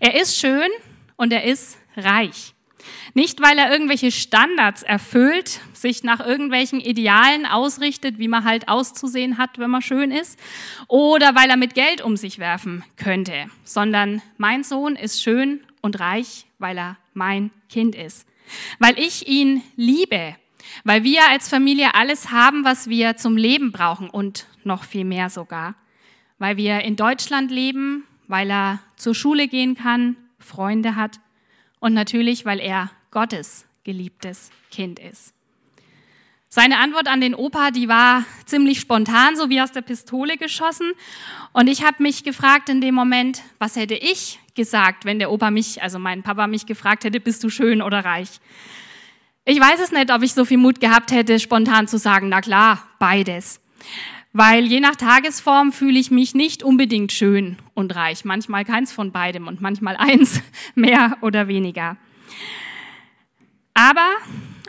Er 0.00 0.20
ist 0.20 0.38
schön 0.38 0.70
und 1.16 1.32
er 1.32 1.44
ist 1.44 1.78
reich. 1.96 2.54
Nicht, 3.14 3.40
weil 3.40 3.58
er 3.58 3.72
irgendwelche 3.72 4.12
Standards 4.12 4.82
erfüllt, 4.82 5.60
sich 5.72 6.04
nach 6.04 6.20
irgendwelchen 6.20 6.80
Idealen 6.80 7.46
ausrichtet, 7.46 8.18
wie 8.18 8.28
man 8.28 8.44
halt 8.44 8.68
auszusehen 8.68 9.38
hat, 9.38 9.58
wenn 9.58 9.70
man 9.70 9.82
schön 9.82 10.10
ist, 10.10 10.38
oder 10.88 11.34
weil 11.34 11.50
er 11.50 11.56
mit 11.56 11.74
Geld 11.74 12.00
um 12.00 12.16
sich 12.16 12.38
werfen 12.38 12.84
könnte, 12.96 13.46
sondern 13.64 14.22
mein 14.36 14.64
Sohn 14.64 14.96
ist 14.96 15.22
schön 15.22 15.64
und 15.80 15.98
reich, 15.98 16.46
weil 16.58 16.78
er 16.78 16.96
mein 17.14 17.50
Kind 17.68 17.94
ist. 17.94 18.26
Weil 18.78 18.98
ich 18.98 19.26
ihn 19.26 19.62
liebe, 19.76 20.36
weil 20.84 21.04
wir 21.04 21.28
als 21.28 21.48
Familie 21.48 21.94
alles 21.94 22.30
haben, 22.30 22.64
was 22.64 22.88
wir 22.88 23.16
zum 23.16 23.36
Leben 23.36 23.72
brauchen 23.72 24.08
und 24.10 24.46
noch 24.64 24.84
viel 24.84 25.04
mehr 25.04 25.30
sogar. 25.30 25.74
Weil 26.38 26.56
wir 26.56 26.80
in 26.80 26.96
Deutschland 26.96 27.50
leben, 27.50 28.04
weil 28.28 28.50
er 28.50 28.80
zur 28.96 29.14
Schule 29.14 29.48
gehen 29.48 29.74
kann, 29.74 30.16
Freunde 30.38 30.96
hat 30.96 31.20
und 31.80 31.94
natürlich, 31.94 32.44
weil 32.44 32.60
er 32.60 32.90
Gottes 33.10 33.66
geliebtes 33.84 34.50
Kind 34.70 34.98
ist. 34.98 35.32
Seine 36.48 36.78
Antwort 36.78 37.08
an 37.08 37.20
den 37.20 37.34
Opa, 37.34 37.70
die 37.70 37.88
war 37.88 38.24
ziemlich 38.46 38.80
spontan, 38.80 39.36
so 39.36 39.50
wie 39.50 39.60
aus 39.60 39.72
der 39.72 39.82
Pistole 39.82 40.36
geschossen. 40.36 40.92
Und 41.52 41.66
ich 41.66 41.84
habe 41.84 42.02
mich 42.02 42.24
gefragt 42.24 42.68
in 42.68 42.80
dem 42.80 42.94
Moment, 42.94 43.42
was 43.58 43.76
hätte 43.76 43.94
ich 43.94 44.38
gesagt, 44.54 45.04
wenn 45.04 45.18
der 45.18 45.30
Opa 45.30 45.50
mich, 45.50 45.82
also 45.82 45.98
mein 45.98 46.22
Papa 46.22 46.46
mich 46.46 46.64
gefragt 46.64 47.04
hätte, 47.04 47.20
bist 47.20 47.44
du 47.44 47.50
schön 47.50 47.82
oder 47.82 48.04
reich? 48.04 48.40
Ich 49.46 49.58
weiß 49.58 49.80
es 49.80 49.92
nicht, 49.92 50.12
ob 50.12 50.22
ich 50.22 50.34
so 50.34 50.44
viel 50.44 50.58
Mut 50.58 50.80
gehabt 50.80 51.12
hätte, 51.12 51.40
spontan 51.40 51.88
zu 51.88 51.98
sagen, 51.98 52.28
na 52.28 52.40
klar, 52.40 52.86
beides 52.98 53.60
weil 54.36 54.66
je 54.66 54.80
nach 54.80 54.96
Tagesform 54.96 55.72
fühle 55.72 55.98
ich 55.98 56.10
mich 56.10 56.34
nicht 56.34 56.62
unbedingt 56.62 57.10
schön 57.10 57.56
und 57.72 57.96
reich. 57.96 58.26
Manchmal 58.26 58.66
keins 58.66 58.92
von 58.92 59.10
beidem 59.10 59.46
und 59.48 59.62
manchmal 59.62 59.96
eins, 59.98 60.42
mehr 60.74 61.16
oder 61.22 61.48
weniger. 61.48 61.96
Aber, 63.72 64.10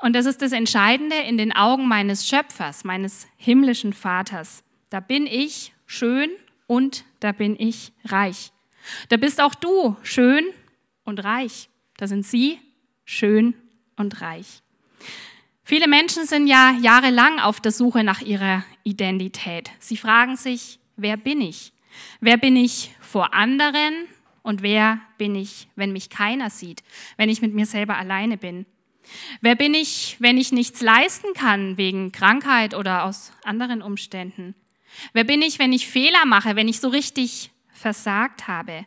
und 0.02 0.14
das 0.14 0.26
ist 0.26 0.42
das 0.42 0.54
Entscheidende, 0.54 1.18
in 1.18 1.38
den 1.38 1.54
Augen 1.54 1.86
meines 1.90 2.26
Schöpfers, 2.26 2.86
meines 2.86 3.28
himmlischen 3.36 3.92
Vaters, 3.92 4.64
da 4.90 5.02
bin 5.02 5.28
ich 5.28 5.74
schön 5.86 6.30
und 6.66 7.04
da 7.20 7.34
bin 7.34 7.58
ich 7.60 7.92
reich. 8.06 8.54
Da 9.10 9.18
bist 9.18 9.42
auch 9.42 9.54
du 9.54 9.98
schön 10.02 10.46
und 11.04 11.22
reich. 11.26 11.68
Da 11.98 12.08
sind 12.08 12.26
sie 12.26 12.58
schön 13.04 13.54
und 13.98 14.22
reich. 14.22 14.62
Viele 15.64 15.88
Menschen 15.88 16.26
sind 16.26 16.48
ja 16.48 16.72
jahrelang 16.82 17.40
auf 17.40 17.60
der 17.60 17.74
Suche 17.74 18.04
nach 18.04 18.22
ihrer 18.22 18.64
Identität. 18.84 19.70
Sie 19.80 19.98
fragen 19.98 20.38
sich, 20.38 20.80
wer 20.96 21.18
bin 21.18 21.42
ich? 21.42 21.74
Wer 22.22 22.38
bin 22.38 22.56
ich 22.56 22.96
vor 23.02 23.34
anderen 23.34 24.08
und 24.44 24.62
wer 24.62 25.02
bin 25.18 25.36
ich, 25.36 25.68
wenn 25.76 25.92
mich 25.92 26.10
keiner 26.10 26.50
sieht, 26.50 26.84
wenn 27.18 27.30
ich 27.30 27.42
mit 27.42 27.54
mir 27.54 27.66
selber 27.66 27.98
alleine 27.98 28.38
bin? 28.38 28.66
Wer 29.42 29.56
bin 29.56 29.74
ich, 29.74 30.16
wenn 30.20 30.38
ich 30.38 30.52
nichts 30.52 30.82
leisten 30.82 31.34
kann 31.34 31.78
wegen 31.78 32.12
Krankheit 32.12 32.74
oder 32.74 33.04
aus 33.04 33.32
anderen 33.44 33.82
Umständen? 33.82 34.56
Wer 35.14 35.24
bin 35.24 35.42
ich, 35.42 35.60
wenn 35.60 35.74
ich 35.74 35.88
Fehler 35.88 36.26
mache, 36.26 36.56
wenn 36.56 36.68
ich 36.68 36.80
so 36.80 36.88
richtig 36.88 37.52
versagt 37.72 38.48
habe? 38.48 38.86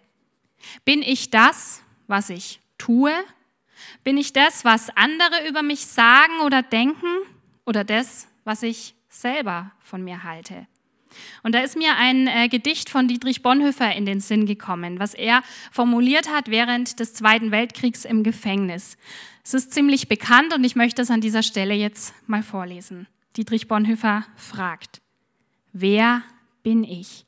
Bin 0.85 1.03
ich 1.03 1.31
das, 1.31 1.83
was 2.07 2.31
ich 2.31 2.61
tue 2.79 3.13
bin 4.05 4.17
ich 4.17 4.33
das, 4.33 4.65
was 4.65 4.91
andere 4.97 5.49
über 5.49 5.63
mich 5.63 5.87
sagen 5.87 6.41
oder 6.45 6.63
denken 6.63 7.19
oder 7.65 7.85
das, 7.85 8.29
was 8.45 8.63
ich 8.63 8.95
selber 9.09 9.73
von 9.81 10.03
mir 10.03 10.25
halte? 10.25 10.67
Und 11.43 11.55
da 11.55 11.61
ist 11.61 11.77
mir 11.77 11.97
ein 11.97 12.27
äh, 12.27 12.49
Gedicht 12.49 12.89
von 12.89 13.09
Dietrich 13.09 13.43
Bonhoeffer 13.43 13.95
in 13.95 14.07
den 14.07 14.21
Sinn 14.21 14.47
gekommen, 14.47 14.99
was 14.99 15.15
er 15.15 15.43
formuliert 15.73 16.31
hat 16.31 16.51
während 16.51 17.01
des 17.01 17.15
Zweiten 17.15 17.51
Weltkriegs 17.51 18.05
im 18.05 18.23
Gefängnis. 18.23 18.97
Es 19.43 19.55
ist 19.55 19.73
ziemlich 19.73 20.09
bekannt 20.09 20.55
und 20.55 20.65
ich 20.65 20.77
möchte 20.77 21.03
es 21.03 21.11
an 21.11 21.21
dieser 21.21 21.43
Stelle 21.43 21.75
jetzt 21.75 22.15
mal 22.29 22.43
vorlesen. 22.43 23.07
Dietrich 23.37 23.69
Bonhoeffer 23.69 24.25
fragt, 24.37 25.01
wer 25.73 26.23
bin 26.63 26.85
ich? 26.85 27.25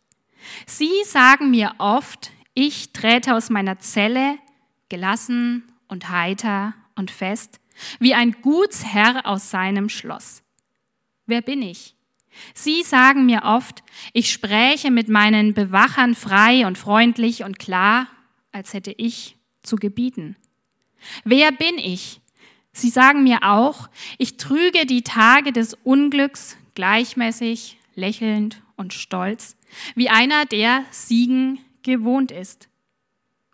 Sie 0.66 0.90
sagen 1.04 1.50
mir 1.50 1.73
oft, 1.78 2.30
ich 2.54 2.92
trete 2.92 3.35
aus 3.35 3.50
meiner 3.50 3.78
Zelle 3.78 4.38
gelassen 4.88 5.72
und 5.92 6.08
heiter 6.08 6.72
und 6.96 7.11
fest, 7.11 7.61
wie 8.00 8.14
ein 8.14 8.32
Gutsherr 8.40 9.26
aus 9.26 9.50
seinem 9.50 9.90
Schloss. 9.90 10.42
Wer 11.26 11.42
bin 11.42 11.61
ich? 11.61 11.94
Sie 12.54 12.82
sagen 12.82 13.26
mir 13.26 13.42
oft, 13.44 13.82
ich 14.14 14.32
spräche 14.32 14.90
mit 14.90 15.08
meinen 15.08 15.52
Bewachern 15.52 16.14
frei 16.14 16.66
und 16.66 16.78
freundlich 16.78 17.44
und 17.44 17.58
klar, 17.58 18.08
als 18.52 18.72
hätte 18.72 18.92
ich 18.96 19.37
zu 19.62 19.76
gebieten. 19.76 20.34
Wer 21.25 21.52
bin 21.52 21.76
ich? 21.76 22.22
Sie 22.72 22.88
sagen 22.88 23.22
mir 23.22 23.42
auch, 23.42 23.90
ich 24.16 24.38
trüge 24.38 24.87
die 24.87 25.02
Tage 25.02 25.52
des 25.52 25.75
Unglücks 25.75 26.56
gleichmäßig, 26.75 27.76
lächelnd 27.94 28.62
und 28.76 28.94
stolz, 28.94 29.56
wie 29.94 30.08
einer, 30.08 30.46
der 30.46 30.87
Siegen 30.90 31.58
gewohnt 31.82 32.32
ist. 32.32 32.70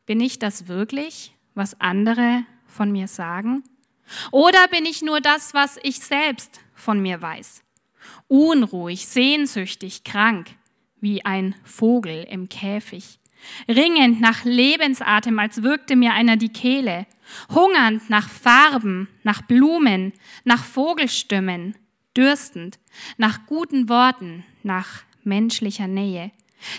Bin 0.06 0.20
ich 0.20 0.38
das 0.38 0.68
wirklich? 0.68 1.32
Was 1.58 1.78
andere 1.80 2.44
von 2.66 2.90
mir 2.90 3.08
sagen? 3.08 3.64
Oder 4.30 4.68
bin 4.68 4.86
ich 4.86 5.02
nur 5.02 5.20
das, 5.20 5.52
was 5.52 5.78
ich 5.82 5.98
selbst 5.98 6.60
von 6.74 7.02
mir 7.02 7.20
weiß? 7.20 7.62
Unruhig, 8.28 9.06
sehnsüchtig, 9.06 10.04
krank, 10.04 10.50
wie 11.00 11.24
ein 11.24 11.54
Vogel 11.64 12.24
im 12.30 12.48
Käfig. 12.48 13.18
Ringend 13.68 14.20
nach 14.20 14.44
Lebensatem, 14.44 15.38
als 15.38 15.62
würgte 15.62 15.96
mir 15.96 16.12
einer 16.14 16.36
die 16.36 16.48
Kehle. 16.48 17.06
Hungernd 17.50 18.08
nach 18.08 18.28
Farben, 18.28 19.08
nach 19.22 19.42
Blumen, 19.42 20.12
nach 20.44 20.64
Vogelstimmen. 20.64 21.76
Dürstend 22.16 22.78
nach 23.16 23.46
guten 23.46 23.88
Worten, 23.88 24.44
nach 24.62 25.02
menschlicher 25.22 25.86
Nähe. 25.86 26.32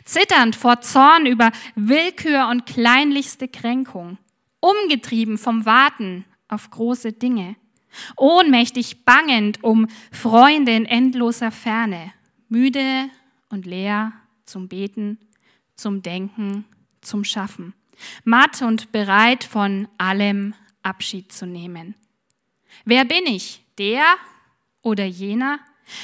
Zitternd 0.03 0.55
vor 0.55 0.81
Zorn 0.81 1.25
über 1.25 1.51
Willkür 1.75 2.48
und 2.50 2.65
kleinlichste 2.65 3.48
Kränkung 3.48 4.17
umgetrieben 4.59 5.37
vom 5.37 5.65
Warten 5.65 6.25
auf 6.47 6.69
große 6.69 7.13
Dinge, 7.13 7.55
ohnmächtig 8.17 9.05
bangend 9.05 9.63
um 9.63 9.87
Freunde 10.11 10.73
in 10.73 10.85
endloser 10.85 11.51
Ferne, 11.51 12.13
müde 12.49 13.09
und 13.49 13.65
leer 13.65 14.13
zum 14.45 14.67
Beten, 14.67 15.19
zum 15.75 16.01
Denken, 16.01 16.65
zum 17.01 17.23
Schaffen, 17.23 17.73
matt 18.23 18.61
und 18.61 18.91
bereit 18.91 19.43
von 19.43 19.87
allem 19.97 20.53
Abschied 20.83 21.31
zu 21.31 21.45
nehmen. 21.45 21.95
Wer 22.85 23.05
bin 23.05 23.25
ich? 23.25 23.63
Der 23.77 24.03
oder 24.81 25.05
jener? 25.05 25.59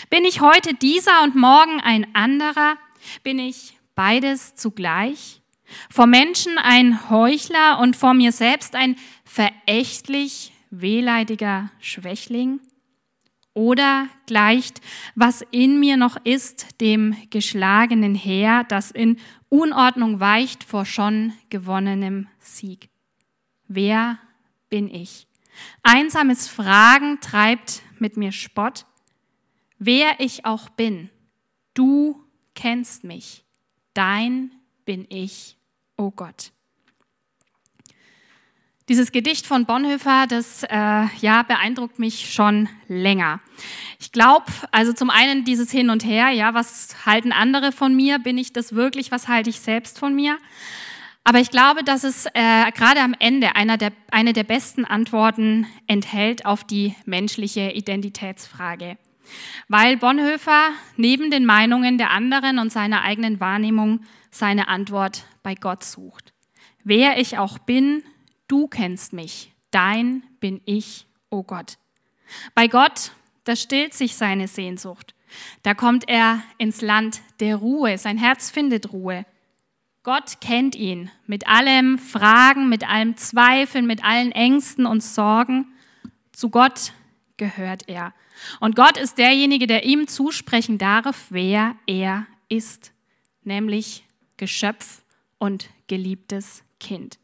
Bin 0.10 0.26
ich 0.26 0.42
heute 0.42 0.74
dieser 0.74 1.24
und 1.24 1.36
morgen 1.36 1.80
ein 1.82 2.16
anderer? 2.16 2.78
Bin 3.24 3.40
ich 3.40 3.78
beides 3.96 4.56
zugleich? 4.56 5.42
Vor 5.90 6.08
Menschen 6.08 6.58
ein 6.58 7.10
Heuchler 7.10 7.80
und 7.80 7.96
vor 7.96 8.14
mir 8.14 8.32
selbst 8.32 8.76
ein 8.76 8.96
verächtlich 9.24 10.54
wehleidiger 10.70 11.72
Schwächling? 11.80 12.60
Oder 13.54 14.10
gleicht, 14.26 14.82
was 15.16 15.42
in 15.52 15.80
mir 15.80 15.96
noch 15.96 16.18
ist, 16.26 16.82
dem 16.82 17.16
geschlagenen 17.30 18.14
Heer, 18.14 18.66
das 18.66 18.92
in 18.92 19.18
Unordnung 19.48 20.20
weicht 20.20 20.64
vor 20.66 20.86
schon 20.86 21.32
gewonnenem 21.50 22.28
Sieg. 22.40 22.90
Wer 23.68 24.20
bin 24.70 24.94
ich? 24.94 25.28
Einsames 25.84 26.50
Fragen 26.50 27.22
treibt 27.22 27.82
mit 27.98 28.18
mir 28.18 28.34
Spott. 28.34 28.86
Wer 29.80 30.20
ich 30.20 30.46
auch 30.46 30.68
bin, 30.68 31.10
du 31.74 32.22
kennst 32.56 33.06
mich. 33.06 33.46
Dein 33.94 34.52
bin 34.86 35.06
ich, 35.10 35.58
o 35.98 36.04
oh 36.04 36.12
Gott. 36.12 36.52
Dieses 38.88 39.12
Gedicht 39.12 39.48
von 39.48 39.66
Bonhoeffer, 39.66 40.28
das 40.30 40.62
äh, 40.62 40.68
ja 41.20 41.42
beeindruckt 41.42 41.98
mich 41.98 42.32
schon 42.32 42.70
länger. 42.88 43.40
Ich 44.00 44.12
glaube, 44.12 44.46
also 44.72 44.94
zum 44.94 45.10
einen 45.10 45.44
dieses 45.44 45.72
Hin 45.72 45.90
und 45.90 46.06
Her, 46.06 46.30
ja, 46.30 46.54
was 46.54 47.04
halten 47.04 47.32
andere 47.32 47.72
von 47.72 47.96
mir? 47.96 48.20
Bin 48.20 48.38
ich 48.38 48.54
das 48.54 48.76
wirklich? 48.76 49.10
Was 49.10 49.28
halte 49.28 49.50
ich 49.50 49.60
selbst 49.60 49.98
von 49.98 50.14
mir? 50.14 50.38
Aber 51.24 51.40
ich 51.40 51.50
glaube, 51.50 51.84
dass 51.84 52.04
es 52.04 52.28
äh, 52.28 52.72
gerade 52.76 53.02
am 53.02 53.16
Ende 53.18 53.56
einer 53.56 53.78
der, 53.78 53.92
eine 54.12 54.34
der 54.34 54.44
besten 54.44 54.86
Antworten 54.86 55.66
enthält 55.88 56.46
auf 56.46 56.64
die 56.64 56.94
menschliche 57.06 57.72
Identitätsfrage. 57.72 59.00
Weil 59.68 59.98
Bonhoeffer 59.98 60.70
neben 60.98 61.32
den 61.32 61.46
Meinungen 61.46 61.98
der 61.98 62.12
anderen 62.12 62.60
und 62.60 62.72
seiner 62.72 63.02
eigenen 63.04 63.40
Wahrnehmung 63.40 64.02
seine 64.32 64.68
Antwort 64.68 65.26
bei 65.44 65.56
Gott 65.56 65.84
sucht. 65.84 66.34
Wer 66.84 67.20
ich 67.20 67.38
auch 67.38 67.58
bin, 67.58 68.04
du 68.48 68.68
kennst 68.68 69.14
mich, 69.14 69.54
dein 69.72 70.24
bin 70.40 70.62
ich, 70.66 71.08
o 71.30 71.38
oh 71.38 71.44
Gott. 71.44 71.78
Bei 72.54 72.68
Gott, 72.68 73.12
da 73.44 73.56
stillt 73.56 73.94
sich 73.94 74.16
seine 74.16 74.48
Sehnsucht. 74.48 75.16
Da 75.64 75.74
kommt 75.74 76.08
er 76.08 76.42
ins 76.58 76.82
Land 76.82 77.22
der 77.40 77.58
Ruhe, 77.58 77.98
sein 77.98 78.18
Herz 78.18 78.52
findet 78.52 78.92
Ruhe. 78.94 79.26
Gott 80.04 80.40
kennt 80.40 80.76
ihn 80.76 81.10
mit 81.26 81.48
allem 81.48 81.98
Fragen, 81.98 82.70
mit 82.70 82.88
allem 82.88 83.18
Zweifeln, 83.18 83.88
mit 83.88 84.04
allen 84.04 84.32
Ängsten 84.32 84.86
und 84.86 85.02
Sorgen. 85.02 85.74
Zu 86.32 86.50
Gott 86.50 86.94
gehört 87.38 87.88
er. 87.88 88.14
Und 88.60 88.76
Gott 88.76 88.98
ist 88.98 89.18
derjenige, 89.18 89.68
der 89.68 89.86
ihm 89.86 90.08
zusprechen 90.08 90.78
darf, 90.78 91.28
wer 91.30 91.76
er 91.88 92.28
ist, 92.50 92.92
nämlich 93.44 94.04
Geschöpf 94.38 95.04
und 95.38 95.70
geliebtes 95.88 96.64
Kind. 96.80 97.20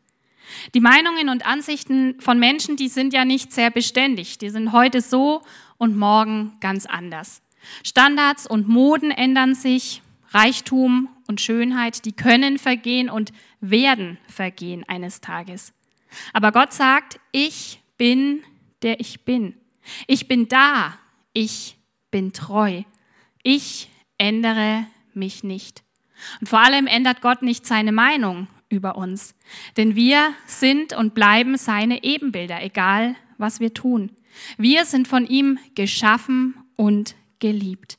Die 0.73 0.79
Meinungen 0.79 1.29
und 1.29 1.45
Ansichten 1.45 2.19
von 2.19 2.39
Menschen, 2.39 2.75
die 2.75 2.87
sind 2.87 3.13
ja 3.13 3.25
nicht 3.25 3.53
sehr 3.53 3.69
beständig. 3.69 4.37
Die 4.37 4.49
sind 4.49 4.71
heute 4.71 5.01
so 5.01 5.41
und 5.77 5.97
morgen 5.97 6.57
ganz 6.59 6.85
anders. 6.85 7.41
Standards 7.83 8.47
und 8.47 8.67
Moden 8.67 9.11
ändern 9.11 9.55
sich, 9.55 10.01
Reichtum 10.29 11.09
und 11.27 11.41
Schönheit, 11.41 12.05
die 12.05 12.13
können 12.13 12.57
vergehen 12.57 13.09
und 13.09 13.31
werden 13.59 14.17
vergehen 14.27 14.83
eines 14.87 15.21
Tages. 15.21 15.73
Aber 16.33 16.51
Gott 16.51 16.73
sagt, 16.73 17.19
ich 17.31 17.81
bin, 17.97 18.43
der 18.81 18.99
ich 18.99 19.23
bin. 19.25 19.55
Ich 20.07 20.27
bin 20.27 20.47
da, 20.47 20.97
ich 21.33 21.77
bin 22.11 22.33
treu. 22.33 22.83
Ich 23.43 23.89
ändere 24.17 24.85
mich 25.13 25.43
nicht. 25.43 25.83
Und 26.39 26.47
vor 26.47 26.59
allem 26.59 26.87
ändert 26.87 27.21
Gott 27.21 27.41
nicht 27.41 27.65
seine 27.65 27.91
Meinung 27.91 28.47
über 28.69 28.95
uns. 28.95 29.35
Denn 29.77 29.95
wir 29.95 30.33
sind 30.45 30.93
und 30.93 31.13
bleiben 31.13 31.57
seine 31.57 32.03
Ebenbilder, 32.03 32.61
egal 32.61 33.15
was 33.37 33.59
wir 33.59 33.73
tun. 33.73 34.11
Wir 34.57 34.85
sind 34.85 35.07
von 35.07 35.25
ihm 35.25 35.59
geschaffen 35.75 36.55
und 36.75 37.15
geliebt. 37.39 37.97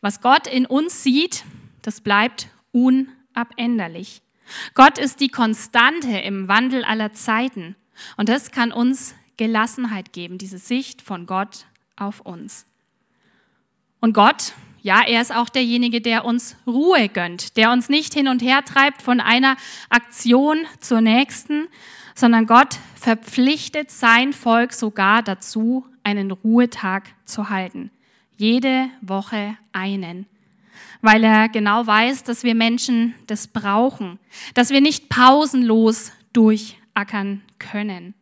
Was 0.00 0.20
Gott 0.20 0.46
in 0.46 0.66
uns 0.66 1.02
sieht, 1.02 1.44
das 1.82 2.00
bleibt 2.00 2.48
unabänderlich. 2.72 4.22
Gott 4.74 4.98
ist 4.98 5.20
die 5.20 5.28
Konstante 5.28 6.18
im 6.18 6.48
Wandel 6.48 6.84
aller 6.84 7.12
Zeiten. 7.12 7.74
Und 8.16 8.28
das 8.28 8.52
kann 8.52 8.72
uns 8.72 9.14
Gelassenheit 9.36 10.12
geben, 10.12 10.38
diese 10.38 10.58
Sicht 10.58 11.02
von 11.02 11.26
Gott 11.26 11.66
auf 11.96 12.20
uns. 12.20 12.66
Und 14.00 14.12
Gott 14.12 14.52
ja, 14.86 15.02
er 15.04 15.20
ist 15.20 15.34
auch 15.34 15.48
derjenige, 15.48 16.00
der 16.00 16.24
uns 16.24 16.54
Ruhe 16.64 17.08
gönnt, 17.08 17.56
der 17.56 17.72
uns 17.72 17.88
nicht 17.88 18.14
hin 18.14 18.28
und 18.28 18.40
her 18.40 18.64
treibt 18.64 19.02
von 19.02 19.18
einer 19.18 19.56
Aktion 19.90 20.58
zur 20.78 21.00
nächsten, 21.00 21.66
sondern 22.14 22.46
Gott 22.46 22.78
verpflichtet 22.94 23.90
sein 23.90 24.32
Volk 24.32 24.72
sogar 24.72 25.24
dazu, 25.24 25.84
einen 26.04 26.30
Ruhetag 26.30 27.02
zu 27.24 27.50
halten. 27.50 27.90
Jede 28.36 28.88
Woche 29.00 29.56
einen. 29.72 30.26
Weil 31.02 31.24
er 31.24 31.48
genau 31.48 31.84
weiß, 31.84 32.22
dass 32.22 32.44
wir 32.44 32.54
Menschen 32.54 33.16
das 33.26 33.48
brauchen, 33.48 34.20
dass 34.54 34.70
wir 34.70 34.80
nicht 34.80 35.08
pausenlos 35.08 36.12
durchackern 36.32 37.42
können. 37.58 38.14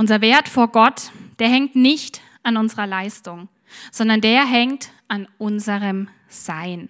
Unser 0.00 0.22
Wert 0.22 0.48
vor 0.48 0.68
Gott, 0.68 1.10
der 1.40 1.50
hängt 1.50 1.76
nicht 1.76 2.22
an 2.42 2.56
unserer 2.56 2.86
Leistung, 2.86 3.50
sondern 3.92 4.22
der 4.22 4.46
hängt 4.46 4.92
an 5.08 5.28
unserem 5.36 6.08
Sein. 6.26 6.88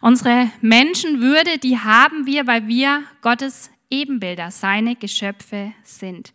Unsere 0.00 0.52
Menschenwürde, 0.60 1.58
die 1.58 1.80
haben 1.80 2.24
wir, 2.24 2.46
weil 2.46 2.68
wir 2.68 3.02
Gottes 3.20 3.72
Ebenbilder, 3.90 4.52
seine 4.52 4.94
Geschöpfe 4.94 5.72
sind. 5.82 6.34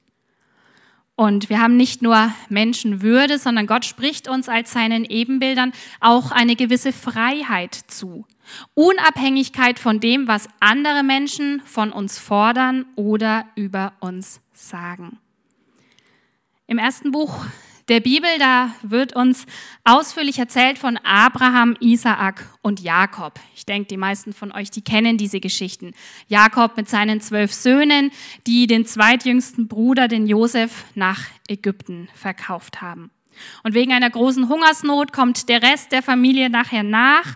Und 1.15 1.49
wir 1.49 1.61
haben 1.61 1.77
nicht 1.77 2.01
nur 2.01 2.33
Menschenwürde, 2.49 3.39
sondern 3.39 3.65
Gott 3.65 3.85
spricht 3.85 4.27
uns 4.27 4.49
als 4.49 4.73
seinen 4.73 5.05
Ebenbildern 5.05 5.71
auch 6.01 6.31
eine 6.31 6.57
gewisse 6.57 6.91
Freiheit 6.91 7.73
zu. 7.73 8.25
Unabhängigkeit 8.73 9.79
von 9.79 10.01
dem, 10.01 10.27
was 10.27 10.49
andere 10.59 11.03
Menschen 11.03 11.61
von 11.63 11.93
uns 11.93 12.19
fordern 12.19 12.85
oder 12.97 13.45
über 13.55 13.93
uns 14.01 14.41
sagen. 14.51 15.17
Im 16.71 16.77
ersten 16.77 17.11
Buch 17.11 17.43
der 17.89 17.99
Bibel, 17.99 18.29
da 18.39 18.73
wird 18.81 19.13
uns 19.13 19.45
ausführlich 19.83 20.39
erzählt 20.39 20.79
von 20.79 20.95
Abraham, 21.03 21.75
Isaak 21.81 22.47
und 22.61 22.79
Jakob. 22.79 23.41
Ich 23.57 23.65
denke, 23.65 23.89
die 23.89 23.97
meisten 23.97 24.31
von 24.31 24.53
euch, 24.53 24.71
die 24.71 24.81
kennen 24.81 25.17
diese 25.17 25.41
Geschichten. 25.41 25.91
Jakob 26.29 26.77
mit 26.77 26.87
seinen 26.87 27.19
zwölf 27.19 27.51
Söhnen, 27.51 28.09
die 28.47 28.67
den 28.67 28.85
zweitjüngsten 28.85 29.67
Bruder, 29.67 30.07
den 30.07 30.27
Josef, 30.27 30.85
nach 30.95 31.25
Ägypten 31.49 32.07
verkauft 32.15 32.81
haben. 32.81 33.11
Und 33.63 33.73
wegen 33.73 33.91
einer 33.91 34.09
großen 34.09 34.47
Hungersnot 34.47 35.11
kommt 35.11 35.49
der 35.49 35.61
Rest 35.61 35.91
der 35.91 36.03
Familie 36.03 36.49
nachher 36.49 36.83
nach 36.83 37.35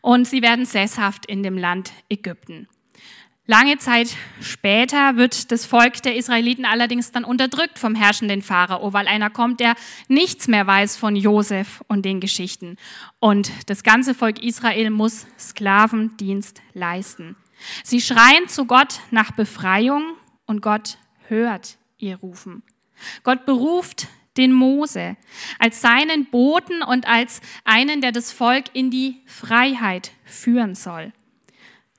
und 0.00 0.26
sie 0.26 0.40
werden 0.40 0.64
sesshaft 0.64 1.26
in 1.26 1.42
dem 1.42 1.58
Land 1.58 1.92
Ägypten. 2.08 2.68
Lange 3.46 3.76
Zeit 3.78 4.16
später 4.40 5.16
wird 5.16 5.50
das 5.50 5.66
Volk 5.66 6.00
der 6.02 6.14
Israeliten 6.14 6.64
allerdings 6.64 7.10
dann 7.10 7.24
unterdrückt 7.24 7.76
vom 7.76 7.96
herrschenden 7.96 8.40
Pharao, 8.40 8.92
weil 8.92 9.08
einer 9.08 9.30
kommt, 9.30 9.58
der 9.58 9.74
nichts 10.06 10.46
mehr 10.46 10.64
weiß 10.64 10.96
von 10.96 11.16
Josef 11.16 11.82
und 11.88 12.04
den 12.04 12.20
Geschichten. 12.20 12.76
Und 13.18 13.50
das 13.66 13.82
ganze 13.82 14.14
Volk 14.14 14.40
Israel 14.40 14.90
muss 14.90 15.26
Sklavendienst 15.40 16.62
leisten. 16.72 17.34
Sie 17.82 18.00
schreien 18.00 18.46
zu 18.46 18.64
Gott 18.64 19.00
nach 19.10 19.32
Befreiung 19.32 20.04
und 20.46 20.62
Gott 20.62 20.98
hört 21.26 21.78
ihr 21.98 22.18
Rufen. 22.18 22.62
Gott 23.24 23.44
beruft 23.44 24.06
den 24.36 24.52
Mose 24.52 25.16
als 25.58 25.80
seinen 25.80 26.26
Boten 26.26 26.80
und 26.82 27.08
als 27.08 27.40
einen, 27.64 28.00
der 28.00 28.12
das 28.12 28.30
Volk 28.30 28.66
in 28.72 28.92
die 28.92 29.20
Freiheit 29.26 30.12
führen 30.24 30.76
soll. 30.76 31.12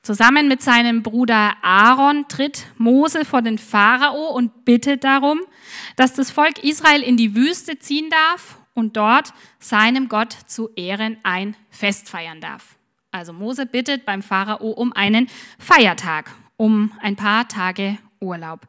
Zusammen 0.04 0.50
mit 0.50 0.62
seinem 0.62 1.02
Bruder 1.02 1.56
Aaron 1.62 2.28
tritt 2.28 2.66
Mose 2.78 3.24
vor 3.24 3.42
den 3.42 3.58
Pharao 3.58 4.36
und 4.36 4.66
bittet 4.66 5.06
darum, 5.06 5.40
dass 5.96 6.14
das 6.14 6.30
Volk 6.30 6.62
Israel 6.62 7.02
in 7.02 7.16
die 7.16 7.38
Wüste 7.38 7.80
ziehen 7.80 8.10
darf 8.10 8.58
und 8.74 8.98
dort 8.98 9.34
seinem 9.60 10.10
Gott 10.10 10.34
zu 10.46 10.70
Ehren 10.76 11.16
ein 11.24 11.56
Fest 11.70 12.10
feiern 12.10 12.42
darf. 12.42 12.76
Also 13.12 13.32
Mose 13.32 13.66
bittet 13.66 14.06
beim 14.06 14.22
Pharao 14.22 14.72
um 14.72 14.92
einen 14.92 15.30
Feiertag, 15.58 16.32
um 16.58 16.92
ein 17.02 17.16
paar 17.16 17.48
Tage 17.48 17.98
Urlaub. 18.20 18.68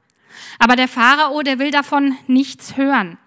Aber 0.60 0.76
der 0.76 0.86
Pharao, 0.86 1.42
der 1.42 1.58
will 1.58 1.72
davon 1.72 2.16
nichts 2.28 2.76
hören. 2.76 3.18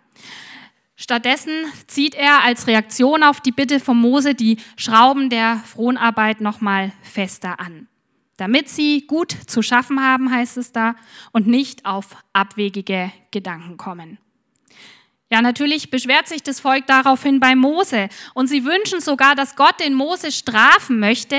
Stattdessen 0.96 1.66
zieht 1.88 2.16
er 2.16 2.42
als 2.46 2.68
Reaktion 2.68 3.24
auf 3.24 3.42
die 3.42 3.52
Bitte 3.52 3.82
von 3.82 3.98
Mose 3.98 4.34
die 4.34 4.60
Schrauben 4.78 5.30
der 5.30 5.58
Fronarbeit 5.58 6.40
nochmal 6.40 6.94
fester 7.02 7.60
an 7.60 7.90
damit 8.38 8.70
sie 8.70 9.06
gut 9.08 9.36
zu 9.48 9.62
schaffen 9.62 10.02
haben, 10.02 10.32
heißt 10.32 10.58
es 10.58 10.72
da, 10.72 10.96
und 11.32 11.48
nicht 11.48 11.86
auf 11.86 12.16
abwegige 12.34 13.12
Gedanken 13.32 13.78
kommen. 13.78 14.20
Ja, 15.30 15.42
natürlich 15.42 15.90
beschwert 15.90 16.28
sich 16.28 16.42
das 16.42 16.62
Volk 16.62 16.88
daraufhin 16.88 17.42
bei 17.42 17.56
Mose 17.56 18.08
und 18.34 18.48
sie 18.48 18.64
wünschen 18.64 19.02
sogar, 19.02 19.36
dass 19.36 19.58
Gott 19.58 19.80
den 19.82 19.94
Mose 19.94 20.32
strafen 20.32 21.00
möchte, 21.00 21.36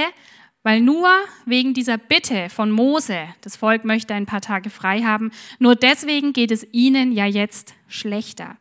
weil 0.62 0.82
nur 0.82 1.08
wegen 1.46 1.72
dieser 1.72 1.96
Bitte 1.96 2.50
von 2.50 2.70
Mose, 2.70 3.28
das 3.40 3.56
Volk 3.56 3.84
möchte 3.86 4.12
ein 4.12 4.26
paar 4.26 4.42
Tage 4.42 4.68
frei 4.68 5.02
haben, 5.02 5.30
nur 5.58 5.74
deswegen 5.74 6.34
geht 6.34 6.50
es 6.50 6.66
ihnen 6.72 7.12
ja 7.12 7.24
jetzt 7.24 7.74
schlechter. 7.86 8.58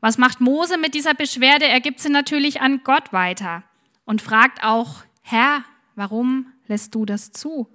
Was 0.00 0.16
macht 0.16 0.40
Mose 0.40 0.78
mit 0.78 0.94
dieser 0.94 1.14
Beschwerde? 1.14 1.66
Er 1.66 1.80
gibt 1.80 2.00
sie 2.00 2.10
natürlich 2.10 2.62
an 2.62 2.80
Gott 2.84 3.12
weiter 3.12 3.62
und 4.06 4.22
fragt 4.22 4.62
auch, 4.62 5.02
Herr, 5.20 5.64
warum 5.96 6.53
lässt 6.66 6.94
du 6.94 7.04
das 7.04 7.32
zu? 7.32 7.68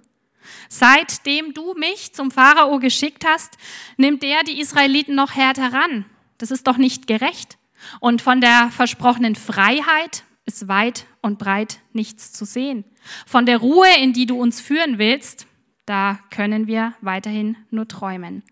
Seitdem 0.68 1.52
du 1.52 1.74
mich 1.74 2.14
zum 2.14 2.30
Pharao 2.30 2.78
geschickt 2.78 3.24
hast, 3.26 3.56
nimmt 3.96 4.22
der 4.22 4.42
die 4.42 4.60
Israeliten 4.60 5.14
noch 5.14 5.34
härter 5.34 5.72
ran. 5.72 6.06
Das 6.38 6.50
ist 6.50 6.66
doch 6.66 6.78
nicht 6.78 7.06
gerecht. 7.06 7.58
Und 8.00 8.22
von 8.22 8.40
der 8.40 8.70
versprochenen 8.70 9.36
Freiheit 9.36 10.24
ist 10.44 10.68
weit 10.68 11.06
und 11.22 11.38
breit 11.38 11.80
nichts 11.92 12.32
zu 12.32 12.44
sehen. 12.44 12.84
Von 13.26 13.46
der 13.46 13.58
Ruhe, 13.58 13.88
in 14.00 14.12
die 14.12 14.26
du 14.26 14.40
uns 14.40 14.60
führen 14.60 14.98
willst, 14.98 15.46
da 15.86 16.18
können 16.30 16.66
wir 16.66 16.94
weiterhin 17.00 17.56
nur 17.70 17.88
träumen. 17.88 18.42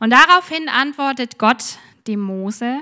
Und 0.00 0.10
daraufhin 0.10 0.68
antwortet 0.68 1.38
Gott 1.38 1.78
dem 2.06 2.20
Mose, 2.20 2.80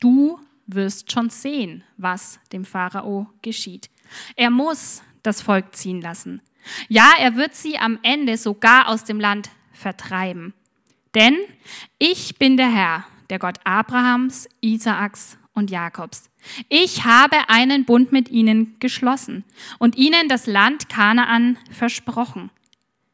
du 0.00 0.40
wirst 0.66 1.12
schon 1.12 1.30
sehen, 1.30 1.84
was 1.96 2.38
dem 2.52 2.64
Pharao 2.64 3.28
geschieht. 3.42 3.90
Er 4.36 4.50
muss 4.50 5.02
das 5.22 5.42
Volk 5.42 5.74
ziehen 5.74 6.00
lassen. 6.00 6.42
Ja, 6.88 7.12
er 7.18 7.36
wird 7.36 7.54
sie 7.54 7.78
am 7.78 7.98
Ende 8.02 8.36
sogar 8.36 8.88
aus 8.88 9.04
dem 9.04 9.20
Land 9.20 9.50
vertreiben. 9.72 10.54
Denn 11.14 11.36
ich 11.98 12.36
bin 12.38 12.56
der 12.56 12.70
Herr, 12.70 13.04
der 13.30 13.38
Gott 13.38 13.58
Abrahams, 13.64 14.48
Isaaks 14.60 15.38
und 15.54 15.70
Jakobs. 15.70 16.30
Ich 16.68 17.04
habe 17.04 17.48
einen 17.48 17.84
Bund 17.84 18.12
mit 18.12 18.28
ihnen 18.30 18.76
geschlossen 18.78 19.44
und 19.78 19.96
ihnen 19.96 20.28
das 20.28 20.46
Land 20.46 20.88
Kanaan 20.88 21.58
versprochen. 21.70 22.50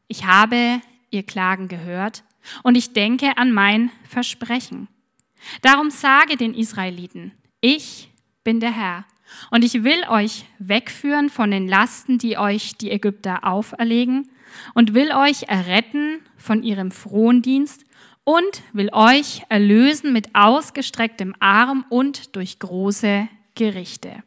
Ich 0.09 0.27
habe 0.27 0.81
ihr 1.11 1.23
Klagen 1.23 1.69
gehört 1.69 2.23
und 2.62 2.77
ich 2.77 2.92
denke 2.92 3.37
an 3.37 3.53
mein 3.53 3.90
Versprechen. 4.09 4.88
Darum 5.62 5.90
sage 5.90 6.37
den 6.37 6.55
Israeliten, 6.55 7.33
ich 7.61 8.11
bin 8.45 8.61
der 8.61 8.73
Herr 8.73 9.05
und 9.51 9.65
ich 9.65 9.85
will 9.85 10.05
euch 10.09 10.45
wegführen 10.59 11.31
von 11.31 11.51
den 11.51 11.69
Lasten, 11.69 12.19
die 12.19 12.39
euch 12.39 12.77
die 12.77 12.91
Ägypter 12.91 13.45
auferlegen 13.45 14.29
und 14.75 14.95
will 14.95 15.12
euch 15.12 15.45
erretten 15.45 16.21
von 16.37 16.62
ihrem 16.62 16.91
Frondienst 16.91 17.85
und 18.25 18.62
will 18.73 18.91
euch 18.93 19.43
erlösen 19.49 20.12
mit 20.12 20.35
ausgestrecktem 20.35 21.35
Arm 21.39 21.85
und 21.89 22.35
durch 22.35 22.59
große 22.59 23.29
Gerichte. 23.55 24.23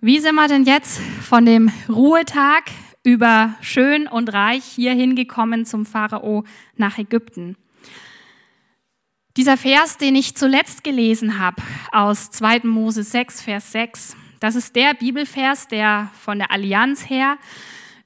Wie 0.00 0.20
sind 0.20 0.36
wir 0.36 0.48
denn 0.48 0.64
jetzt 0.64 1.00
von 1.00 1.44
dem 1.44 1.70
Ruhetag 1.88 2.64
über 3.02 3.54
schön 3.60 4.06
und 4.06 4.32
reich 4.32 4.64
hier 4.64 4.92
hingekommen 4.92 5.66
zum 5.66 5.84
Pharao 5.86 6.44
nach 6.76 6.98
Ägypten? 6.98 7.56
Dieser 9.38 9.56
Vers, 9.56 9.98
den 9.98 10.16
ich 10.16 10.34
zuletzt 10.34 10.82
gelesen 10.82 11.38
habe, 11.38 11.62
aus 11.92 12.32
2. 12.32 12.62
Mose 12.64 13.04
6, 13.04 13.40
Vers 13.40 13.70
6, 13.70 14.16
das 14.40 14.56
ist 14.56 14.74
der 14.74 14.94
Bibelvers, 14.94 15.68
der 15.68 16.10
von 16.20 16.38
der 16.38 16.50
Allianz 16.50 17.08
her 17.08 17.38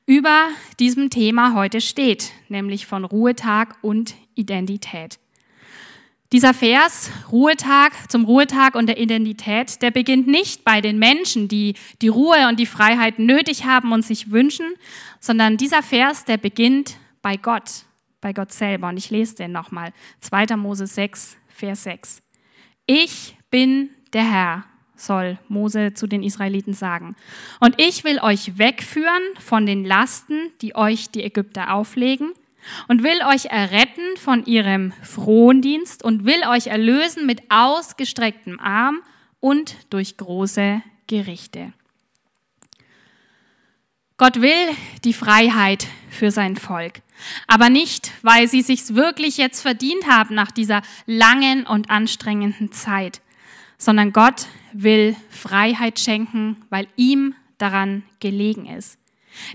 über 0.04 0.48
diesem 0.78 1.08
Thema 1.08 1.54
heute 1.54 1.80
steht, 1.80 2.32
nämlich 2.50 2.84
von 2.84 3.06
Ruhetag 3.06 3.78
und 3.80 4.14
Identität. 4.34 5.18
Dieser 6.32 6.52
Vers, 6.52 7.10
Ruhetag, 7.30 8.10
zum 8.10 8.26
Ruhetag 8.26 8.74
und 8.74 8.86
der 8.86 8.98
Identität, 8.98 9.80
der 9.80 9.90
beginnt 9.90 10.26
nicht 10.26 10.64
bei 10.64 10.82
den 10.82 10.98
Menschen, 10.98 11.48
die 11.48 11.76
die 12.02 12.08
Ruhe 12.08 12.46
und 12.46 12.60
die 12.60 12.66
Freiheit 12.66 13.18
nötig 13.18 13.64
haben 13.64 13.92
und 13.92 14.04
sich 14.04 14.32
wünschen, 14.32 14.66
sondern 15.18 15.56
dieser 15.56 15.82
Vers, 15.82 16.26
der 16.26 16.36
beginnt 16.36 16.98
bei 17.22 17.38
Gott 17.38 17.86
bei 18.22 18.32
Gott 18.32 18.52
selber. 18.52 18.88
Und 18.88 18.96
ich 18.96 19.10
lese 19.10 19.34
den 19.34 19.52
nochmal. 19.52 19.92
2. 20.20 20.56
Mose 20.56 20.86
6, 20.86 21.36
Vers 21.48 21.82
6. 21.82 22.22
Ich 22.86 23.36
bin 23.50 23.90
der 24.14 24.30
Herr, 24.30 24.64
soll 24.96 25.38
Mose 25.48 25.92
zu 25.92 26.06
den 26.06 26.22
Israeliten 26.22 26.72
sagen. 26.72 27.14
Und 27.60 27.78
ich 27.78 28.04
will 28.04 28.18
euch 28.20 28.56
wegführen 28.56 29.22
von 29.38 29.66
den 29.66 29.84
Lasten, 29.84 30.50
die 30.62 30.74
euch 30.74 31.10
die 31.10 31.22
Ägypter 31.22 31.74
auflegen, 31.74 32.32
und 32.88 33.02
will 33.02 33.18
euch 33.28 33.46
erretten 33.46 34.16
von 34.16 34.46
ihrem 34.46 34.92
Frondienst 35.02 36.04
und 36.04 36.24
will 36.24 36.46
euch 36.48 36.68
erlösen 36.68 37.26
mit 37.26 37.50
ausgestrecktem 37.50 38.60
Arm 38.60 39.00
und 39.40 39.76
durch 39.90 40.16
große 40.16 40.80
Gerichte. 41.08 41.72
Gott 44.22 44.40
will 44.40 44.68
die 45.02 45.14
Freiheit 45.14 45.88
für 46.08 46.30
sein 46.30 46.54
Volk. 46.54 47.00
Aber 47.48 47.70
nicht, 47.70 48.12
weil 48.22 48.46
sie 48.46 48.62
sich's 48.62 48.94
wirklich 48.94 49.36
jetzt 49.36 49.62
verdient 49.62 50.06
haben 50.06 50.36
nach 50.36 50.52
dieser 50.52 50.82
langen 51.06 51.66
und 51.66 51.90
anstrengenden 51.90 52.70
Zeit, 52.70 53.20
sondern 53.78 54.12
Gott 54.12 54.46
will 54.72 55.16
Freiheit 55.28 55.98
schenken, 55.98 56.64
weil 56.70 56.86
ihm 56.94 57.34
daran 57.58 58.04
gelegen 58.20 58.66
ist. 58.66 58.96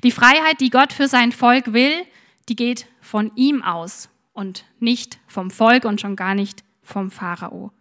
Die 0.03 0.11
Freiheit, 0.11 0.59
die 0.59 0.69
Gott 0.69 0.91
für 0.91 1.07
sein 1.07 1.31
Volk 1.31 1.71
will, 1.71 2.05
die 2.49 2.57
geht 2.57 2.87
von 2.99 3.31
ihm 3.35 3.63
aus 3.63 4.09
und 4.33 4.65
nicht 4.81 5.17
vom 5.27 5.49
Volk 5.49 5.85
und 5.85 6.01
schon 6.01 6.17
gar 6.17 6.35
nicht 6.35 6.65
vom 6.83 7.09
Pharao. 7.09 7.71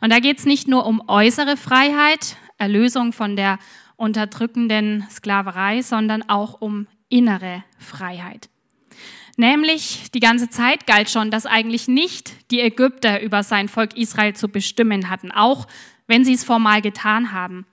Und 0.00 0.12
da 0.12 0.18
geht 0.18 0.40
es 0.40 0.46
nicht 0.46 0.66
nur 0.66 0.84
um 0.84 1.00
äußere 1.06 1.56
Freiheit, 1.56 2.36
Erlösung 2.58 3.12
von 3.12 3.36
der 3.36 3.60
unterdrückenden 3.96 5.06
Sklaverei, 5.10 5.82
sondern 5.82 6.28
auch 6.28 6.60
um 6.60 6.86
innere 7.08 7.64
Freiheit. 7.78 8.48
Nämlich 9.36 10.10
die 10.12 10.20
ganze 10.20 10.48
Zeit 10.48 10.86
galt 10.86 11.10
schon, 11.10 11.30
dass 11.30 11.46
eigentlich 11.46 11.88
nicht 11.88 12.50
die 12.50 12.60
Ägypter 12.60 13.20
über 13.20 13.42
sein 13.42 13.68
Volk 13.68 13.96
Israel 13.96 14.34
zu 14.34 14.48
bestimmen 14.48 15.10
hatten, 15.10 15.32
auch 15.32 15.66
wenn 16.06 16.24
sie 16.24 16.34
es 16.34 16.44
formal 16.44 16.82
getan 16.82 17.32
haben, 17.32 17.66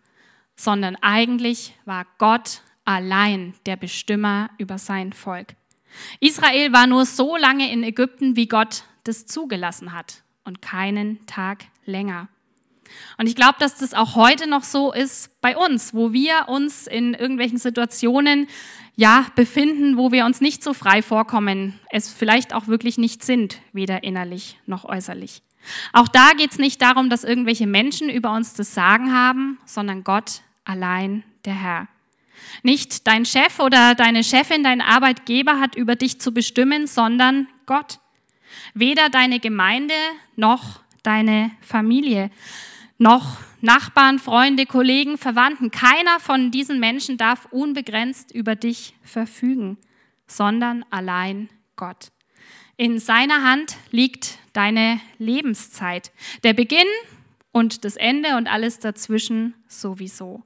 sondern 0.55 0.95
eigentlich 1.01 1.75
war 1.85 2.05
Gott 2.17 2.61
allein 2.85 3.53
der 3.65 3.75
Bestimmer 3.75 4.49
über 4.57 4.77
sein 4.77 5.13
Volk. 5.13 5.55
Israel 6.19 6.73
war 6.73 6.87
nur 6.87 7.05
so 7.05 7.37
lange 7.37 7.71
in 7.71 7.83
Ägypten, 7.83 8.35
wie 8.35 8.47
Gott 8.47 8.83
das 9.03 9.25
zugelassen 9.25 9.93
hat 9.93 10.23
und 10.43 10.61
keinen 10.61 11.25
Tag 11.25 11.65
länger. 11.85 12.27
Und 13.17 13.27
ich 13.27 13.35
glaube, 13.35 13.55
dass 13.59 13.77
das 13.77 13.93
auch 13.93 14.15
heute 14.15 14.49
noch 14.49 14.63
so 14.63 14.91
ist 14.91 15.41
bei 15.41 15.55
uns, 15.57 15.93
wo 15.93 16.13
wir 16.13 16.47
uns 16.47 16.87
in 16.87 17.13
irgendwelchen 17.13 17.57
Situationen 17.57 18.47
ja, 18.95 19.25
befinden, 19.35 19.97
wo 19.97 20.11
wir 20.11 20.25
uns 20.25 20.41
nicht 20.41 20.63
so 20.63 20.73
frei 20.73 21.01
vorkommen, 21.01 21.79
es 21.89 22.11
vielleicht 22.11 22.53
auch 22.53 22.67
wirklich 22.67 22.97
nicht 22.97 23.23
sind, 23.23 23.59
weder 23.73 24.03
innerlich 24.03 24.59
noch 24.65 24.85
äußerlich. 24.85 25.41
Auch 25.93 26.07
da 26.07 26.31
geht 26.35 26.51
es 26.51 26.57
nicht 26.57 26.81
darum, 26.81 27.09
dass 27.09 27.23
irgendwelche 27.23 27.67
Menschen 27.67 28.09
über 28.09 28.33
uns 28.33 28.53
das 28.53 28.73
Sagen 28.73 29.13
haben, 29.13 29.59
sondern 29.65 30.03
Gott 30.03 30.41
allein 30.65 31.23
der 31.45 31.53
Herr. 31.53 31.87
Nicht 32.63 33.07
dein 33.07 33.25
Chef 33.25 33.59
oder 33.59 33.95
deine 33.95 34.23
Chefin, 34.23 34.63
dein 34.63 34.81
Arbeitgeber 34.81 35.59
hat 35.59 35.75
über 35.75 35.95
dich 35.95 36.19
zu 36.19 36.33
bestimmen, 36.33 36.87
sondern 36.87 37.47
Gott. 37.65 37.99
Weder 38.73 39.09
deine 39.09 39.39
Gemeinde 39.39 39.93
noch 40.35 40.81
deine 41.03 41.51
Familie 41.61 42.29
noch 43.01 43.37
Nachbarn, 43.61 44.19
Freunde, 44.19 44.65
Kollegen, 44.65 45.17
Verwandten. 45.17 45.71
Keiner 45.71 46.19
von 46.19 46.51
diesen 46.51 46.79
Menschen 46.79 47.17
darf 47.17 47.47
unbegrenzt 47.51 48.31
über 48.31 48.55
dich 48.55 48.93
verfügen, 49.01 49.77
sondern 50.27 50.85
allein 50.91 51.49
Gott. 51.75 52.11
In 52.77 52.99
seiner 52.99 53.43
Hand 53.43 53.75
liegt 53.89 54.37
deine 54.53 54.99
Lebenszeit, 55.17 56.11
der 56.43 56.53
Beginn 56.53 56.87
und 57.51 57.85
das 57.85 57.95
Ende 57.95 58.37
und 58.37 58.47
alles 58.47 58.79
dazwischen 58.79 59.55
sowieso. 59.67 60.43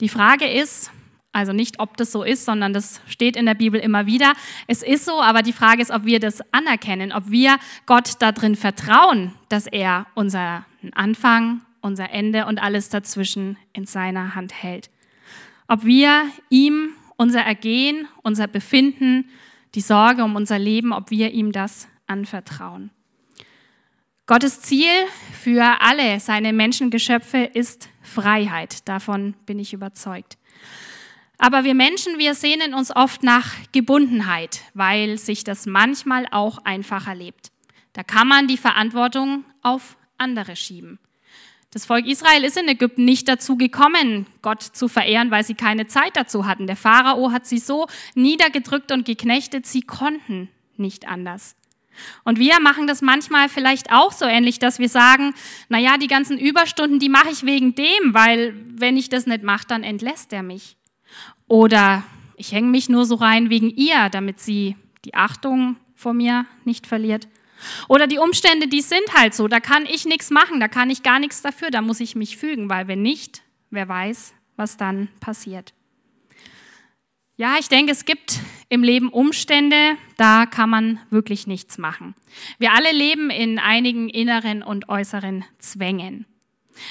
Die 0.00 0.08
Frage 0.08 0.50
ist, 0.50 0.90
also 1.32 1.52
nicht, 1.52 1.78
ob 1.78 1.96
das 1.96 2.10
so 2.10 2.24
ist, 2.24 2.44
sondern 2.44 2.72
das 2.72 3.00
steht 3.06 3.36
in 3.36 3.46
der 3.46 3.54
Bibel 3.54 3.80
immer 3.80 4.06
wieder. 4.06 4.34
Es 4.66 4.82
ist 4.82 5.04
so, 5.04 5.22
aber 5.22 5.42
die 5.42 5.52
Frage 5.52 5.80
ist, 5.80 5.92
ob 5.92 6.04
wir 6.04 6.18
das 6.18 6.40
anerkennen, 6.52 7.12
ob 7.12 7.30
wir 7.30 7.58
Gott 7.86 8.14
darin 8.18 8.56
vertrauen, 8.56 9.32
dass 9.48 9.66
er 9.66 10.06
unseren 10.14 10.64
Anfang, 10.92 11.60
unser 11.82 12.10
Ende 12.10 12.46
und 12.46 12.58
alles 12.58 12.88
dazwischen 12.88 13.56
in 13.72 13.86
seiner 13.86 14.34
Hand 14.34 14.52
hält. 14.60 14.90
Ob 15.68 15.84
wir 15.84 16.28
ihm 16.48 16.90
unser 17.16 17.42
Ergehen, 17.42 18.08
unser 18.22 18.48
Befinden, 18.48 19.28
die 19.76 19.82
Sorge 19.82 20.24
um 20.24 20.34
unser 20.34 20.58
Leben, 20.58 20.92
ob 20.92 21.10
wir 21.12 21.30
ihm 21.30 21.52
das 21.52 21.86
anvertrauen. 22.08 22.90
Gottes 24.26 24.62
Ziel 24.62 24.90
für 25.32 25.80
alle 25.80 26.18
seine 26.18 26.52
Menschengeschöpfe 26.52 27.38
ist 27.38 27.88
Freiheit. 28.02 28.88
Davon 28.88 29.34
bin 29.46 29.58
ich 29.58 29.72
überzeugt. 29.72 30.38
Aber 31.42 31.64
wir 31.64 31.74
Menschen, 31.74 32.18
wir 32.18 32.34
sehnen 32.34 32.74
uns 32.74 32.94
oft 32.94 33.22
nach 33.22 33.54
Gebundenheit, 33.72 34.60
weil 34.74 35.16
sich 35.16 35.42
das 35.42 35.64
manchmal 35.64 36.26
auch 36.30 36.58
einfacher 36.66 37.14
lebt. 37.14 37.50
Da 37.94 38.02
kann 38.02 38.28
man 38.28 38.46
die 38.46 38.58
Verantwortung 38.58 39.44
auf 39.62 39.96
andere 40.18 40.54
schieben. 40.54 40.98
Das 41.70 41.86
Volk 41.86 42.06
Israel 42.06 42.44
ist 42.44 42.58
in 42.58 42.68
Ägypten 42.68 43.06
nicht 43.06 43.26
dazu 43.26 43.56
gekommen, 43.56 44.26
Gott 44.42 44.62
zu 44.62 44.86
verehren, 44.86 45.30
weil 45.30 45.42
sie 45.42 45.54
keine 45.54 45.86
Zeit 45.86 46.14
dazu 46.14 46.44
hatten. 46.44 46.66
Der 46.66 46.76
Pharao 46.76 47.32
hat 47.32 47.46
sie 47.46 47.58
so 47.58 47.86
niedergedrückt 48.14 48.92
und 48.92 49.06
geknechtet, 49.06 49.64
sie 49.64 49.80
konnten 49.80 50.50
nicht 50.76 51.08
anders. 51.08 51.56
Und 52.22 52.38
wir 52.38 52.60
machen 52.60 52.86
das 52.86 53.00
manchmal 53.00 53.48
vielleicht 53.48 53.92
auch 53.92 54.12
so 54.12 54.26
ähnlich, 54.26 54.58
dass 54.58 54.78
wir 54.78 54.90
sagen, 54.90 55.32
na 55.70 55.78
ja, 55.78 55.96
die 55.96 56.06
ganzen 56.06 56.36
Überstunden, 56.36 56.98
die 56.98 57.08
mache 57.08 57.30
ich 57.30 57.46
wegen 57.46 57.74
dem, 57.74 58.12
weil 58.12 58.54
wenn 58.74 58.98
ich 58.98 59.08
das 59.08 59.24
nicht 59.24 59.42
mache, 59.42 59.66
dann 59.66 59.84
entlässt 59.84 60.34
er 60.34 60.42
mich. 60.42 60.76
Oder 61.50 62.04
ich 62.36 62.52
hänge 62.52 62.68
mich 62.68 62.88
nur 62.88 63.04
so 63.06 63.16
rein 63.16 63.50
wegen 63.50 63.70
ihr, 63.70 64.08
damit 64.08 64.38
sie 64.38 64.76
die 65.04 65.14
Achtung 65.14 65.74
vor 65.96 66.14
mir 66.14 66.46
nicht 66.64 66.86
verliert. 66.86 67.26
Oder 67.88 68.06
die 68.06 68.18
Umstände, 68.18 68.68
die 68.68 68.82
sind 68.82 69.02
halt 69.16 69.34
so, 69.34 69.48
da 69.48 69.58
kann 69.58 69.84
ich 69.84 70.04
nichts 70.04 70.30
machen, 70.30 70.60
da 70.60 70.68
kann 70.68 70.90
ich 70.90 71.02
gar 71.02 71.18
nichts 71.18 71.42
dafür, 71.42 71.72
da 71.72 71.82
muss 71.82 71.98
ich 71.98 72.14
mich 72.14 72.36
fügen, 72.36 72.70
weil 72.70 72.86
wenn 72.86 73.02
nicht, 73.02 73.42
wer 73.70 73.88
weiß, 73.88 74.32
was 74.54 74.76
dann 74.76 75.08
passiert. 75.18 75.74
Ja, 77.36 77.56
ich 77.58 77.68
denke, 77.68 77.90
es 77.90 78.04
gibt 78.04 78.38
im 78.68 78.84
Leben 78.84 79.08
Umstände, 79.08 79.96
da 80.16 80.46
kann 80.46 80.70
man 80.70 81.00
wirklich 81.10 81.48
nichts 81.48 81.78
machen. 81.78 82.14
Wir 82.58 82.74
alle 82.74 82.92
leben 82.92 83.28
in 83.28 83.58
einigen 83.58 84.08
inneren 84.08 84.62
und 84.62 84.88
äußeren 84.88 85.44
Zwängen. 85.58 86.26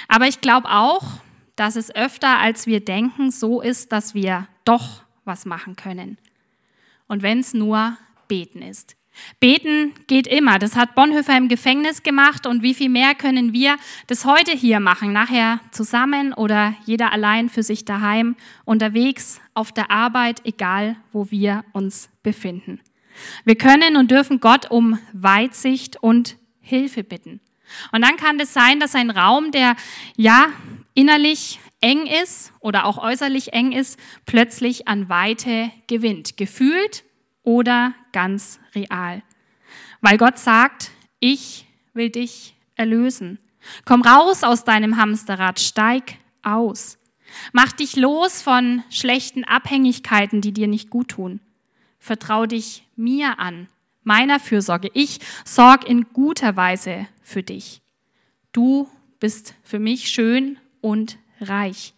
Aber 0.09 0.27
ich 0.27 0.41
glaube 0.41 0.69
auch, 0.69 1.21
dass 1.59 1.75
es 1.75 1.93
öfter, 1.93 2.39
als 2.39 2.67
wir 2.67 2.79
denken, 2.79 3.31
so 3.31 3.61
ist, 3.61 3.91
dass 3.91 4.13
wir 4.15 4.47
doch 4.63 5.03
was 5.25 5.45
machen 5.45 5.75
können. 5.75 6.17
Und 7.07 7.21
wenn 7.21 7.39
es 7.39 7.53
nur 7.53 7.97
beten 8.27 8.61
ist. 8.61 8.95
Beten 9.41 9.93
geht 10.07 10.27
immer. 10.27 10.59
Das 10.59 10.77
hat 10.77 10.95
Bonhoeffer 10.95 11.35
im 11.35 11.49
Gefängnis 11.49 12.03
gemacht 12.03 12.47
und 12.47 12.63
wie 12.63 12.73
viel 12.73 12.87
mehr 12.87 13.15
können 13.15 13.51
wir 13.51 13.75
das 14.07 14.23
heute 14.23 14.51
hier 14.51 14.79
machen, 14.79 15.11
nachher 15.11 15.59
zusammen 15.71 16.33
oder 16.33 16.75
jeder 16.85 17.11
allein 17.11 17.49
für 17.49 17.63
sich 17.63 17.83
daheim, 17.83 18.37
unterwegs, 18.63 19.41
auf 19.53 19.73
der 19.73 19.91
Arbeit, 19.91 20.45
egal 20.45 20.95
wo 21.11 21.29
wir 21.31 21.65
uns 21.73 22.09
befinden. 22.23 22.79
Wir 23.43 23.55
können 23.55 23.97
und 23.97 24.11
dürfen 24.11 24.39
Gott 24.39 24.71
um 24.71 24.99
Weitsicht 25.11 26.01
und 26.01 26.37
Hilfe 26.61 27.03
bitten. 27.03 27.41
Und 27.91 28.01
dann 28.01 28.17
kann 28.17 28.39
es 28.39 28.53
sein, 28.53 28.79
dass 28.79 28.95
ein 28.95 29.09
Raum, 29.09 29.51
der 29.51 29.75
ja 30.15 30.47
innerlich 30.93 31.59
eng 31.81 32.05
ist 32.05 32.51
oder 32.59 32.85
auch 32.85 32.97
äußerlich 32.97 33.53
eng 33.53 33.71
ist, 33.71 33.99
plötzlich 34.25 34.87
an 34.87 35.09
Weite 35.09 35.71
gewinnt. 35.87 36.37
Gefühlt 36.37 37.03
oder 37.43 37.93
ganz 38.11 38.59
real. 38.75 39.23
Weil 40.01 40.17
Gott 40.17 40.37
sagt, 40.37 40.91
ich 41.19 41.65
will 41.93 42.09
dich 42.09 42.55
erlösen. 42.75 43.39
Komm 43.85 44.01
raus 44.01 44.43
aus 44.43 44.63
deinem 44.63 44.97
Hamsterrad, 44.97 45.59
steig 45.59 46.15
aus. 46.43 46.97
Mach 47.51 47.71
dich 47.71 47.95
los 47.95 48.41
von 48.41 48.83
schlechten 48.89 49.43
Abhängigkeiten, 49.43 50.41
die 50.41 50.53
dir 50.53 50.67
nicht 50.67 50.89
gut 50.89 51.09
tun. 51.09 51.39
Vertrau 51.99 52.45
dich 52.45 52.83
mir 52.95 53.39
an, 53.39 53.67
meiner 54.03 54.39
Fürsorge. 54.39 54.89
Ich 54.93 55.19
sorg 55.45 55.87
in 55.87 56.11
guter 56.13 56.55
Weise 56.55 57.07
für 57.21 57.43
dich. 57.43 57.81
Du 58.51 58.89
bist 59.19 59.53
für 59.63 59.79
mich 59.79 60.09
schön 60.09 60.57
und 60.81 61.17
reich. 61.41 61.93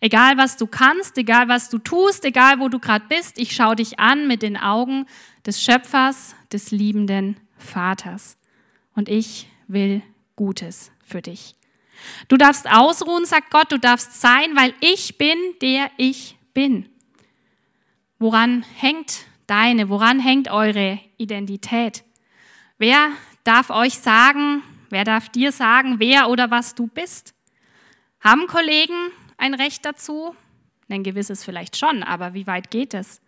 Egal 0.00 0.36
was 0.36 0.56
du 0.56 0.66
kannst, 0.66 1.16
egal 1.16 1.48
was 1.48 1.68
du 1.70 1.78
tust, 1.78 2.24
egal 2.24 2.60
wo 2.60 2.68
du 2.68 2.78
gerade 2.78 3.06
bist, 3.08 3.38
ich 3.38 3.54
schaue 3.54 3.76
dich 3.76 3.98
an 3.98 4.26
mit 4.28 4.42
den 4.42 4.56
Augen 4.56 5.06
des 5.44 5.62
Schöpfers, 5.62 6.34
des 6.52 6.70
liebenden 6.70 7.36
Vaters. 7.56 8.36
Und 8.94 9.08
ich 9.08 9.48
will 9.68 10.02
Gutes 10.34 10.90
für 11.02 11.22
dich. 11.22 11.54
Du 12.28 12.36
darfst 12.36 12.70
ausruhen, 12.70 13.24
sagt 13.24 13.50
Gott, 13.50 13.72
du 13.72 13.78
darfst 13.78 14.20
sein, 14.20 14.54
weil 14.54 14.74
ich 14.80 15.16
bin, 15.16 15.38
der 15.62 15.90
ich 15.96 16.36
bin. 16.52 16.88
Woran 18.18 18.64
hängt 18.76 19.24
deine, 19.46 19.88
woran 19.88 20.20
hängt 20.20 20.50
eure 20.50 20.98
Identität? 21.16 22.04
Wer 22.78 23.10
darf 23.44 23.70
euch 23.70 23.94
sagen, 23.98 24.62
wer 24.90 25.04
darf 25.04 25.28
dir 25.28 25.52
sagen, 25.52 25.98
wer 25.98 26.28
oder 26.28 26.50
was 26.50 26.74
du 26.74 26.86
bist? 26.86 27.34
Haben 28.20 28.46
Kollegen 28.46 29.10
ein 29.36 29.54
Recht 29.54 29.84
dazu? 29.84 30.34
Ein 30.88 31.02
gewisses 31.02 31.44
vielleicht 31.44 31.76
schon, 31.76 32.02
aber 32.02 32.34
wie 32.34 32.46
weit 32.46 32.70
geht 32.70 32.94
es? 32.94 33.20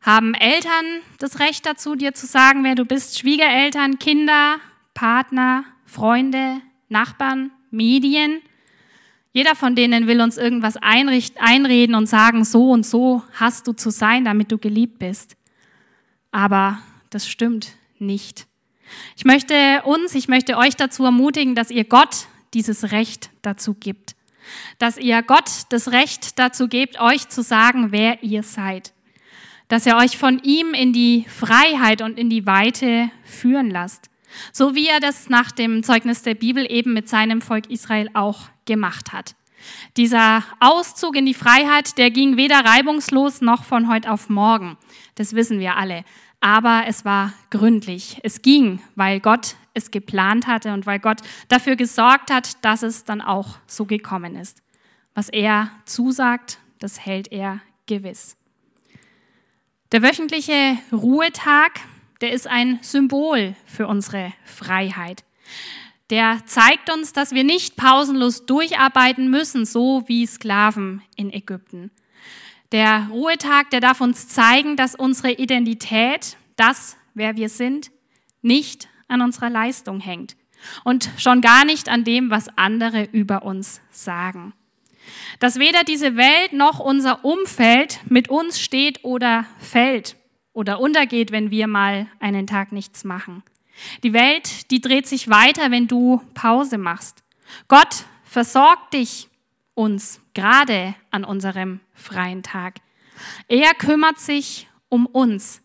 Haben 0.00 0.34
Eltern 0.34 1.02
das 1.18 1.40
Recht 1.40 1.66
dazu, 1.66 1.94
dir 1.94 2.14
zu 2.14 2.26
sagen, 2.26 2.64
wer 2.64 2.74
du 2.74 2.84
bist? 2.84 3.18
Schwiegereltern, 3.18 3.98
Kinder, 3.98 4.58
Partner, 4.94 5.64
Freunde, 5.84 6.60
Nachbarn, 6.88 7.50
Medien? 7.70 8.40
Jeder 9.32 9.54
von 9.54 9.76
denen 9.76 10.06
will 10.06 10.20
uns 10.20 10.36
irgendwas 10.36 10.76
einreden 10.76 11.94
und 11.94 12.06
sagen, 12.06 12.44
so 12.44 12.70
und 12.70 12.84
so 12.84 13.22
hast 13.34 13.66
du 13.66 13.72
zu 13.72 13.90
sein, 13.90 14.24
damit 14.24 14.50
du 14.50 14.58
geliebt 14.58 14.98
bist. 14.98 15.36
Aber 16.30 16.78
das 17.10 17.28
stimmt 17.28 17.72
nicht. 17.98 18.46
Ich 19.16 19.24
möchte 19.24 19.82
uns, 19.84 20.14
ich 20.14 20.28
möchte 20.28 20.56
euch 20.56 20.76
dazu 20.76 21.04
ermutigen, 21.04 21.54
dass 21.54 21.70
ihr 21.70 21.84
Gott 21.84 22.26
dieses 22.54 22.90
Recht 22.90 23.30
dazu 23.42 23.74
gibt 23.74 24.16
dass 24.78 24.98
ihr 24.98 25.22
Gott 25.22 25.50
das 25.70 25.92
Recht 25.92 26.38
dazu 26.38 26.68
gebt, 26.68 27.00
euch 27.00 27.28
zu 27.28 27.42
sagen, 27.42 27.92
wer 27.92 28.22
ihr 28.22 28.42
seid. 28.42 28.92
Dass 29.68 29.86
ihr 29.86 29.96
euch 29.96 30.16
von 30.16 30.40
ihm 30.42 30.74
in 30.74 30.92
die 30.92 31.26
Freiheit 31.28 32.02
und 32.02 32.18
in 32.18 32.30
die 32.30 32.46
Weite 32.46 33.10
führen 33.24 33.70
lasst. 33.70 34.07
So 34.52 34.74
wie 34.74 34.88
er 34.88 35.00
das 35.00 35.28
nach 35.28 35.50
dem 35.50 35.82
Zeugnis 35.82 36.22
der 36.22 36.34
Bibel 36.34 36.70
eben 36.70 36.92
mit 36.92 37.08
seinem 37.08 37.40
Volk 37.40 37.70
Israel 37.70 38.10
auch 38.14 38.48
gemacht 38.66 39.12
hat. 39.12 39.34
Dieser 39.96 40.44
Auszug 40.60 41.16
in 41.16 41.26
die 41.26 41.34
Freiheit, 41.34 41.98
der 41.98 42.10
ging 42.10 42.36
weder 42.36 42.64
reibungslos 42.64 43.40
noch 43.40 43.64
von 43.64 43.88
heute 43.88 44.10
auf 44.10 44.28
morgen. 44.28 44.76
Das 45.16 45.34
wissen 45.34 45.58
wir 45.58 45.76
alle. 45.76 46.04
Aber 46.40 46.84
es 46.86 47.04
war 47.04 47.32
gründlich. 47.50 48.18
Es 48.22 48.42
ging, 48.42 48.80
weil 48.94 49.20
Gott 49.20 49.56
es 49.74 49.90
geplant 49.90 50.46
hatte 50.46 50.72
und 50.72 50.86
weil 50.86 51.00
Gott 51.00 51.20
dafür 51.48 51.76
gesorgt 51.76 52.30
hat, 52.30 52.64
dass 52.64 52.82
es 52.82 53.04
dann 53.04 53.20
auch 53.20 53.58
so 53.66 53.86
gekommen 53.86 54.36
ist. 54.36 54.62
Was 55.14 55.28
er 55.28 55.70
zusagt, 55.84 56.58
das 56.78 57.04
hält 57.04 57.32
er 57.32 57.60
gewiss. 57.86 58.36
Der 59.90 60.02
wöchentliche 60.02 60.78
Ruhetag, 60.92 61.80
der 62.20 62.32
ist 62.32 62.46
ein 62.46 62.78
Symbol 62.82 63.54
für 63.66 63.86
unsere 63.86 64.32
Freiheit. 64.44 65.24
Der 66.10 66.40
zeigt 66.46 66.90
uns, 66.92 67.12
dass 67.12 67.32
wir 67.32 67.44
nicht 67.44 67.76
pausenlos 67.76 68.46
durcharbeiten 68.46 69.30
müssen, 69.30 69.66
so 69.66 70.04
wie 70.06 70.26
Sklaven 70.26 71.02
in 71.16 71.32
Ägypten. 71.32 71.90
Der 72.72 73.08
Ruhetag, 73.10 73.70
der 73.70 73.80
darf 73.80 74.00
uns 74.00 74.28
zeigen, 74.28 74.76
dass 74.76 74.94
unsere 74.94 75.32
Identität, 75.32 76.36
das, 76.56 76.96
wer 77.14 77.36
wir 77.36 77.48
sind, 77.48 77.90
nicht 78.42 78.88
an 79.08 79.22
unserer 79.22 79.50
Leistung 79.50 80.00
hängt 80.00 80.36
und 80.84 81.10
schon 81.18 81.40
gar 81.40 81.64
nicht 81.64 81.88
an 81.88 82.04
dem, 82.04 82.30
was 82.30 82.48
andere 82.58 83.04
über 83.12 83.42
uns 83.42 83.80
sagen. 83.90 84.52
Dass 85.40 85.58
weder 85.58 85.84
diese 85.84 86.16
Welt 86.16 86.52
noch 86.52 86.78
unser 86.78 87.24
Umfeld 87.24 88.00
mit 88.08 88.28
uns 88.28 88.60
steht 88.60 89.04
oder 89.04 89.46
fällt 89.58 90.16
oder 90.58 90.80
untergeht, 90.80 91.30
wenn 91.30 91.52
wir 91.52 91.68
mal 91.68 92.08
einen 92.18 92.48
Tag 92.48 92.72
nichts 92.72 93.04
machen. 93.04 93.44
Die 94.02 94.12
Welt, 94.12 94.72
die 94.72 94.80
dreht 94.80 95.06
sich 95.06 95.30
weiter, 95.30 95.70
wenn 95.70 95.86
du 95.86 96.20
Pause 96.34 96.78
machst. 96.78 97.22
Gott 97.68 98.06
versorgt 98.24 98.92
dich 98.92 99.28
uns 99.74 100.20
gerade 100.34 100.96
an 101.12 101.22
unserem 101.22 101.78
freien 101.94 102.42
Tag. 102.42 102.80
Er 103.46 103.72
kümmert 103.74 104.18
sich 104.18 104.66
um 104.88 105.06
uns. 105.06 105.62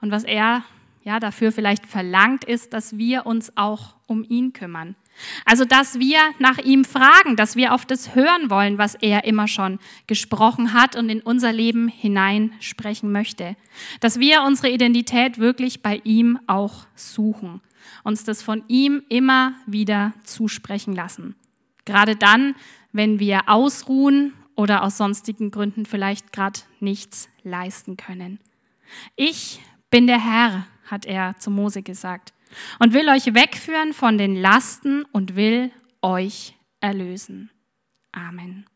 Und 0.00 0.10
was 0.10 0.24
er 0.24 0.64
ja, 1.04 1.20
dafür 1.20 1.52
vielleicht 1.52 1.84
verlangt 1.84 2.44
ist, 2.44 2.72
dass 2.72 2.96
wir 2.96 3.26
uns 3.26 3.54
auch 3.58 3.94
um 4.06 4.24
ihn 4.24 4.54
kümmern. 4.54 4.96
Also, 5.44 5.64
dass 5.64 5.98
wir 5.98 6.18
nach 6.38 6.58
ihm 6.58 6.84
fragen, 6.84 7.36
dass 7.36 7.56
wir 7.56 7.74
auf 7.74 7.84
das 7.84 8.14
hören 8.14 8.50
wollen, 8.50 8.78
was 8.78 8.94
er 8.94 9.24
immer 9.24 9.48
schon 9.48 9.78
gesprochen 10.06 10.72
hat 10.72 10.96
und 10.96 11.08
in 11.08 11.20
unser 11.20 11.52
Leben 11.52 11.88
hineinsprechen 11.88 13.12
möchte. 13.12 13.56
Dass 14.00 14.18
wir 14.18 14.42
unsere 14.42 14.70
Identität 14.70 15.38
wirklich 15.38 15.82
bei 15.82 16.00
ihm 16.04 16.38
auch 16.46 16.86
suchen, 16.94 17.60
uns 18.04 18.24
das 18.24 18.42
von 18.42 18.64
ihm 18.68 19.02
immer 19.08 19.54
wieder 19.66 20.12
zusprechen 20.24 20.94
lassen. 20.94 21.34
Gerade 21.84 22.16
dann, 22.16 22.54
wenn 22.92 23.18
wir 23.18 23.48
ausruhen 23.48 24.32
oder 24.56 24.82
aus 24.82 24.96
sonstigen 24.98 25.50
Gründen 25.50 25.86
vielleicht 25.86 26.32
gerade 26.32 26.60
nichts 26.80 27.28
leisten 27.42 27.96
können. 27.96 28.38
Ich 29.16 29.60
bin 29.90 30.06
der 30.06 30.22
Herr, 30.22 30.66
hat 30.86 31.06
er 31.06 31.36
zu 31.38 31.50
Mose 31.50 31.82
gesagt, 31.82 32.32
und 32.78 32.92
will 32.92 33.08
euch 33.08 33.34
wegführen 33.34 33.92
von 33.92 34.18
den 34.18 34.36
Lasten 34.36 35.04
und 35.12 35.36
will 35.36 35.70
euch 36.02 36.54
erlösen. 36.80 37.50
Amen. 38.12 38.66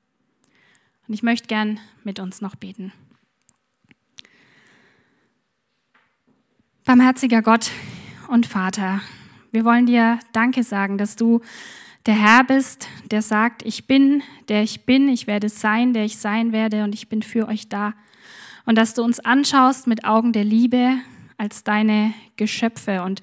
Und 1.06 1.14
ich 1.14 1.22
möchte 1.22 1.48
gern 1.48 1.80
mit 2.02 2.20
uns 2.20 2.40
noch 2.40 2.54
beten. 2.54 2.92
Barmherziger 6.84 7.42
Gott 7.42 7.70
und 8.28 8.46
Vater, 8.46 9.00
wir 9.52 9.64
wollen 9.64 9.86
dir 9.86 10.18
Danke 10.32 10.62
sagen, 10.62 10.98
dass 10.98 11.16
du 11.16 11.40
der 12.06 12.14
Herr 12.14 12.44
bist, 12.44 12.88
der 13.10 13.22
sagt, 13.22 13.62
ich 13.64 13.86
bin, 13.86 14.22
der 14.48 14.62
ich 14.62 14.84
bin, 14.84 15.08
ich 15.08 15.26
werde 15.26 15.48
sein, 15.48 15.94
der 15.94 16.04
ich 16.04 16.18
sein 16.18 16.52
werde 16.52 16.84
und 16.84 16.94
ich 16.94 17.08
bin 17.08 17.22
für 17.22 17.48
euch 17.48 17.68
da. 17.68 17.94
Und 18.66 18.76
dass 18.76 18.94
du 18.94 19.02
uns 19.02 19.20
anschaust 19.20 19.86
mit 19.86 20.04
Augen 20.04 20.32
der 20.32 20.44
Liebe, 20.44 20.98
als 21.38 21.64
deine 21.64 22.14
Geschöpfe 22.36 23.02
und 23.02 23.20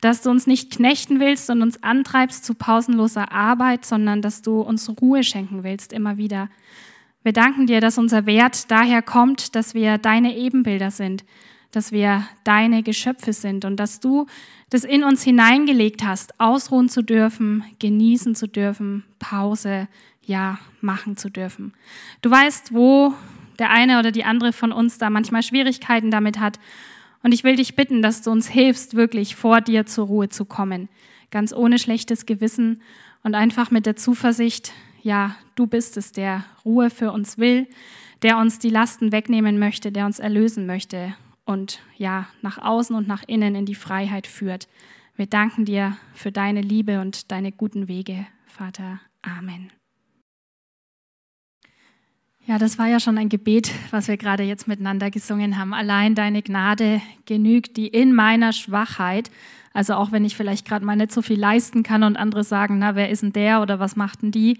dass 0.00 0.22
du 0.22 0.30
uns 0.30 0.46
nicht 0.46 0.70
knechten 0.70 1.20
willst 1.20 1.48
und 1.50 1.62
uns 1.62 1.82
antreibst 1.82 2.44
zu 2.44 2.54
pausenloser 2.54 3.32
Arbeit, 3.32 3.84
sondern 3.84 4.22
dass 4.22 4.42
du 4.42 4.60
uns 4.60 4.90
Ruhe 5.00 5.22
schenken 5.22 5.64
willst 5.64 5.92
immer 5.92 6.16
wieder. 6.16 6.48
Wir 7.22 7.32
danken 7.32 7.66
dir, 7.66 7.80
dass 7.80 7.96
unser 7.96 8.26
Wert 8.26 8.70
daher 8.70 9.00
kommt, 9.00 9.54
dass 9.54 9.74
wir 9.74 9.96
deine 9.96 10.36
Ebenbilder 10.36 10.90
sind, 10.90 11.24
dass 11.70 11.90
wir 11.90 12.26
deine 12.44 12.82
Geschöpfe 12.82 13.32
sind 13.32 13.64
und 13.64 13.76
dass 13.76 13.98
du 13.98 14.26
das 14.70 14.84
in 14.84 15.04
uns 15.04 15.22
hineingelegt 15.22 16.04
hast, 16.04 16.38
ausruhen 16.38 16.88
zu 16.88 17.02
dürfen, 17.02 17.64
genießen 17.78 18.34
zu 18.34 18.46
dürfen, 18.46 19.04
Pause, 19.18 19.88
ja, 20.22 20.58
machen 20.80 21.16
zu 21.16 21.30
dürfen. 21.30 21.72
Du 22.22 22.30
weißt, 22.30 22.74
wo 22.74 23.14
der 23.58 23.70
eine 23.70 23.98
oder 23.98 24.10
die 24.10 24.24
andere 24.24 24.52
von 24.52 24.72
uns 24.72 24.98
da 24.98 25.10
manchmal 25.10 25.42
Schwierigkeiten 25.42 26.10
damit 26.10 26.38
hat. 26.40 26.58
Und 27.24 27.32
ich 27.32 27.42
will 27.42 27.56
dich 27.56 27.74
bitten, 27.74 28.02
dass 28.02 28.20
du 28.20 28.30
uns 28.30 28.48
hilfst, 28.48 28.96
wirklich 28.96 29.34
vor 29.34 29.62
dir 29.62 29.86
zur 29.86 30.06
Ruhe 30.06 30.28
zu 30.28 30.44
kommen, 30.44 30.90
ganz 31.30 31.54
ohne 31.54 31.78
schlechtes 31.78 32.26
Gewissen 32.26 32.82
und 33.22 33.34
einfach 33.34 33.70
mit 33.70 33.86
der 33.86 33.96
Zuversicht, 33.96 34.72
ja, 35.02 35.34
du 35.54 35.66
bist 35.66 35.96
es, 35.96 36.12
der 36.12 36.44
Ruhe 36.66 36.90
für 36.90 37.12
uns 37.12 37.38
will, 37.38 37.66
der 38.20 38.36
uns 38.36 38.58
die 38.58 38.68
Lasten 38.68 39.10
wegnehmen 39.10 39.58
möchte, 39.58 39.90
der 39.90 40.04
uns 40.04 40.18
erlösen 40.18 40.66
möchte 40.66 41.14
und 41.46 41.80
ja, 41.96 42.26
nach 42.42 42.58
außen 42.58 42.94
und 42.94 43.08
nach 43.08 43.22
innen 43.26 43.54
in 43.54 43.64
die 43.64 43.74
Freiheit 43.74 44.26
führt. 44.26 44.68
Wir 45.16 45.26
danken 45.26 45.64
dir 45.64 45.96
für 46.12 46.30
deine 46.30 46.60
Liebe 46.60 47.00
und 47.00 47.32
deine 47.32 47.52
guten 47.52 47.88
Wege, 47.88 48.26
Vater. 48.46 49.00
Amen. 49.22 49.72
Ja, 52.46 52.58
das 52.58 52.78
war 52.78 52.88
ja 52.88 53.00
schon 53.00 53.16
ein 53.16 53.30
Gebet, 53.30 53.70
was 53.90 54.06
wir 54.06 54.18
gerade 54.18 54.42
jetzt 54.42 54.68
miteinander 54.68 55.10
gesungen 55.10 55.58
haben. 55.58 55.72
Allein 55.72 56.14
deine 56.14 56.42
Gnade 56.42 57.00
genügt, 57.24 57.78
die 57.78 57.86
in 57.86 58.14
meiner 58.14 58.52
Schwachheit, 58.52 59.30
also 59.72 59.94
auch 59.94 60.12
wenn 60.12 60.26
ich 60.26 60.36
vielleicht 60.36 60.68
gerade 60.68 60.84
mal 60.84 60.94
nicht 60.94 61.10
so 61.10 61.22
viel 61.22 61.40
leisten 61.40 61.82
kann 61.82 62.02
und 62.02 62.18
andere 62.18 62.44
sagen, 62.44 62.78
na, 62.78 62.96
wer 62.96 63.08
ist 63.08 63.22
denn 63.22 63.32
der 63.32 63.62
oder 63.62 63.80
was 63.80 63.96
macht 63.96 64.20
denn 64.20 64.30
die, 64.30 64.58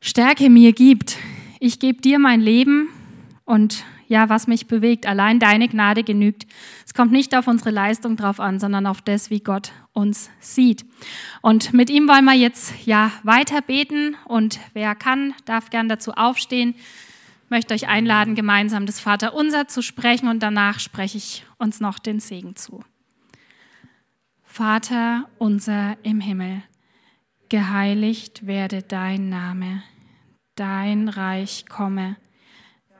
Stärke 0.00 0.48
mir 0.50 0.72
gibt. 0.72 1.18
Ich 1.60 1.78
gebe 1.78 2.00
dir 2.00 2.18
mein 2.18 2.40
Leben 2.40 2.88
und 3.44 3.84
ja, 4.12 4.28
was 4.28 4.46
mich 4.46 4.66
bewegt. 4.66 5.06
Allein 5.06 5.38
deine 5.38 5.68
Gnade 5.68 6.04
genügt. 6.04 6.46
Es 6.84 6.92
kommt 6.92 7.12
nicht 7.12 7.34
auf 7.34 7.46
unsere 7.46 7.70
Leistung 7.70 8.18
drauf 8.18 8.40
an, 8.40 8.60
sondern 8.60 8.86
auf 8.86 9.00
das, 9.00 9.30
wie 9.30 9.40
Gott 9.40 9.72
uns 9.94 10.28
sieht. 10.38 10.84
Und 11.40 11.72
mit 11.72 11.88
ihm 11.88 12.06
wollen 12.08 12.26
wir 12.26 12.34
jetzt 12.34 12.74
ja 12.84 13.10
weiter 13.22 13.62
beten 13.62 14.14
und 14.26 14.60
wer 14.74 14.94
kann, 14.94 15.32
darf 15.46 15.70
gern 15.70 15.88
dazu 15.88 16.12
aufstehen. 16.12 16.74
Ich 17.44 17.50
möchte 17.50 17.72
euch 17.72 17.88
einladen, 17.88 18.34
gemeinsam 18.34 18.84
das 18.84 19.00
Vaterunser 19.00 19.66
zu 19.66 19.80
sprechen 19.80 20.28
und 20.28 20.42
danach 20.42 20.78
spreche 20.78 21.16
ich 21.16 21.46
uns 21.56 21.80
noch 21.80 21.98
den 21.98 22.20
Segen 22.20 22.54
zu. 22.54 22.84
Vater 24.44 25.26
unser 25.38 25.96
im 26.02 26.20
Himmel, 26.20 26.62
geheiligt 27.48 28.46
werde 28.46 28.82
dein 28.82 29.30
Name, 29.30 29.82
dein 30.54 31.08
Reich 31.08 31.64
komme 31.66 32.16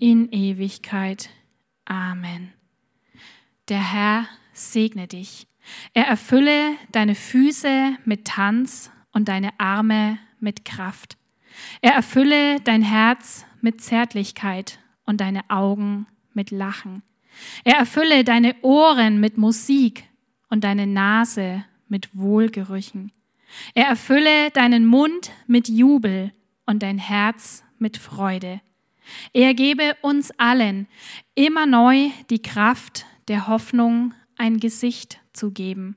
in 0.00 0.30
Ewigkeit. 0.32 1.30
Amen. 1.84 2.52
Der 3.68 3.92
Herr 3.92 4.26
segne 4.52 5.06
dich. 5.06 5.46
Er 5.94 6.06
erfülle 6.06 6.72
deine 6.92 7.14
Füße 7.14 7.96
mit 8.04 8.26
Tanz 8.26 8.90
und 9.12 9.28
deine 9.28 9.58
Arme 9.58 10.18
mit 10.40 10.64
Kraft. 10.64 11.16
Er 11.80 11.92
erfülle 11.92 12.60
dein 12.60 12.82
Herz 12.82 13.44
mit 13.60 13.80
Zärtlichkeit 13.80 14.78
und 15.06 15.20
deine 15.20 15.48
Augen 15.48 16.06
mit 16.32 16.50
Lachen. 16.50 17.02
Er 17.64 17.76
erfülle 17.76 18.24
deine 18.24 18.54
Ohren 18.62 19.20
mit 19.20 19.38
Musik 19.38 20.04
und 20.50 20.64
deine 20.64 20.86
Nase 20.86 21.64
mit 21.88 22.16
Wohlgerüchen. 22.16 23.12
Er 23.74 23.86
erfülle 23.86 24.50
deinen 24.50 24.84
Mund 24.86 25.30
mit 25.46 25.68
Jubel 25.68 26.32
und 26.66 26.82
dein 26.82 26.98
Herz 26.98 27.62
mit 27.78 27.96
Freude. 27.96 28.60
Er 29.32 29.54
gebe 29.54 29.96
uns 30.02 30.30
allen 30.38 30.88
immer 31.34 31.66
neu 31.66 32.10
die 32.30 32.42
Kraft 32.42 33.06
der 33.28 33.48
Hoffnung 33.48 34.14
ein 34.36 34.58
Gesicht 34.58 35.20
zu 35.32 35.50
geben 35.50 35.96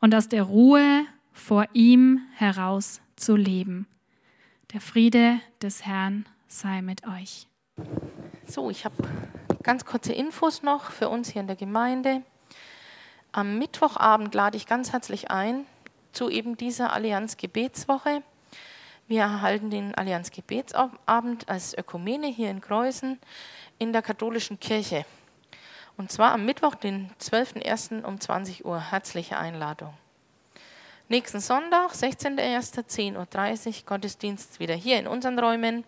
und 0.00 0.14
aus 0.14 0.28
der 0.28 0.42
Ruhe 0.44 1.04
vor 1.32 1.66
ihm 1.72 2.20
heraus 2.36 3.00
zu 3.16 3.36
leben. 3.36 3.86
Der 4.72 4.80
Friede 4.80 5.40
des 5.62 5.84
Herrn 5.86 6.26
sei 6.48 6.82
mit 6.82 7.06
euch. 7.06 7.46
So, 8.46 8.70
ich 8.70 8.84
habe 8.84 8.96
ganz 9.62 9.84
kurze 9.84 10.12
Infos 10.12 10.62
noch 10.62 10.90
für 10.90 11.08
uns 11.08 11.30
hier 11.30 11.40
in 11.40 11.46
der 11.46 11.56
Gemeinde. 11.56 12.22
Am 13.32 13.58
Mittwochabend 13.58 14.34
lade 14.34 14.56
ich 14.56 14.66
ganz 14.66 14.92
herzlich 14.92 15.30
ein 15.30 15.66
zu 16.12 16.30
eben 16.30 16.56
dieser 16.56 16.92
Allianz 16.92 17.36
Gebetswoche. 17.36 18.22
Wir 19.06 19.20
erhalten 19.20 19.68
den 19.68 19.94
Allianz 19.94 20.30
Gebetsabend 20.30 21.46
als 21.46 21.76
Ökumene 21.76 22.26
hier 22.28 22.50
in 22.50 22.62
Kreuzen 22.62 23.20
in 23.78 23.92
der 23.92 24.00
katholischen 24.00 24.58
Kirche. 24.58 25.04
Und 25.98 26.10
zwar 26.10 26.32
am 26.32 26.46
Mittwoch, 26.46 26.74
den 26.74 27.10
12.01. 27.20 28.02
um 28.02 28.18
20 28.18 28.64
Uhr. 28.64 28.80
Herzliche 28.80 29.36
Einladung. 29.36 29.92
Nächsten 31.08 31.40
Sonntag, 31.40 31.92
16.01. 31.92 33.14
10.30 33.14 33.66
Uhr, 33.68 33.74
Gottesdienst 33.84 34.58
wieder 34.58 34.74
hier 34.74 34.98
in 34.98 35.06
unseren 35.06 35.38
Räumen 35.38 35.84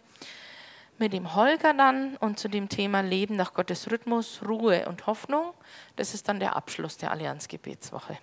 mit 0.98 1.14
dem 1.14 1.35
Holger 1.35 1.72
dann 1.72 2.16
und 2.18 2.38
zu 2.38 2.48
dem 2.48 2.68
Thema 2.68 3.00
Leben 3.00 3.35
nach 3.35 3.55
Gottes 3.55 3.90
Rhythmus, 3.90 4.40
Ruhe 4.46 4.87
und 4.88 5.07
Hoffnung. 5.07 5.55
Das 5.96 6.12
ist 6.12 6.29
dann 6.29 6.38
der 6.38 6.55
Abschluss 6.55 6.98
der 6.98 7.12
Allianz 7.12 7.48
Gebetswoche. 7.48 8.18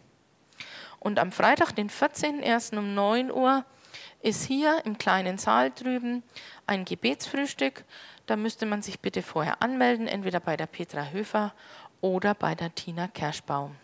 Und 1.00 1.18
am 1.18 1.32
Freitag, 1.32 1.72
den 1.72 1.90
14.01. 1.90 2.78
um 2.78 2.94
9 2.94 3.32
Uhr, 3.32 3.66
ist 4.24 4.46
hier 4.46 4.82
im 4.86 4.98
kleinen 4.98 5.38
Saal 5.38 5.72
drüben 5.72 6.24
ein 6.66 6.86
Gebetsfrühstück. 6.86 7.84
Da 8.26 8.38
müsste 8.38 8.66
man 8.66 8.82
sich 8.82 9.02
bitte 9.02 9.22
vorher 9.22 9.62
anmelden, 9.62 10.08
entweder 10.08 10.40
bei 10.40 10.56
der 10.56 10.66
Petra 10.66 11.10
Höfer 11.10 11.54
oder 12.00 12.34
bei 12.34 12.56
der 12.56 12.74
Tina 12.74 13.08
Kerschbaum. 13.10 13.76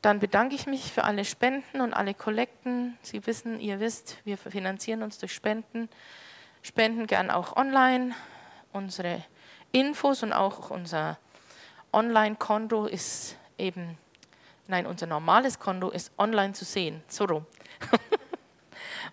Dann 0.00 0.20
bedanke 0.20 0.54
ich 0.54 0.66
mich 0.66 0.92
für 0.92 1.04
alle 1.04 1.24
Spenden 1.24 1.80
und 1.80 1.92
alle 1.92 2.14
Kollekten. 2.14 2.96
Sie 3.02 3.26
wissen, 3.26 3.60
ihr 3.60 3.80
wisst, 3.80 4.18
wir 4.24 4.38
finanzieren 4.38 5.02
uns 5.02 5.18
durch 5.18 5.34
Spenden. 5.34 5.88
Spenden 6.62 7.06
gern 7.06 7.30
auch 7.30 7.56
online. 7.56 8.14
Unsere 8.72 9.24
Infos 9.72 10.22
und 10.22 10.32
auch 10.32 10.70
unser 10.70 11.18
Online-Konto 11.92 12.86
ist 12.86 13.36
eben, 13.58 13.98
nein, 14.68 14.86
unser 14.86 15.06
normales 15.06 15.58
Konto 15.58 15.90
ist 15.90 16.12
online 16.16 16.52
zu 16.52 16.64
sehen. 16.64 17.02
So 17.08 17.24
rum. 17.24 17.46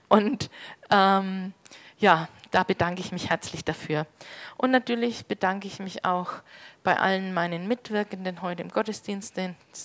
Und 0.10 0.50
ähm, 0.90 1.54
ja, 2.00 2.28
da 2.52 2.64
bedanke 2.64 3.02
ich 3.02 3.12
mich 3.12 3.30
herzlich 3.30 3.66
dafür. 3.66 4.06
Und 4.56 4.72
natürlich 4.72 5.26
bedanke 5.26 5.68
ich 5.68 5.80
mich 5.80 6.06
auch 6.06 6.32
bei 6.84 6.98
allen 6.98 7.34
meinen 7.34 7.68
Mitwirkenden 7.68 8.42
heute 8.42 8.62
im 8.62 8.70
Gottesdienst, 8.70 9.36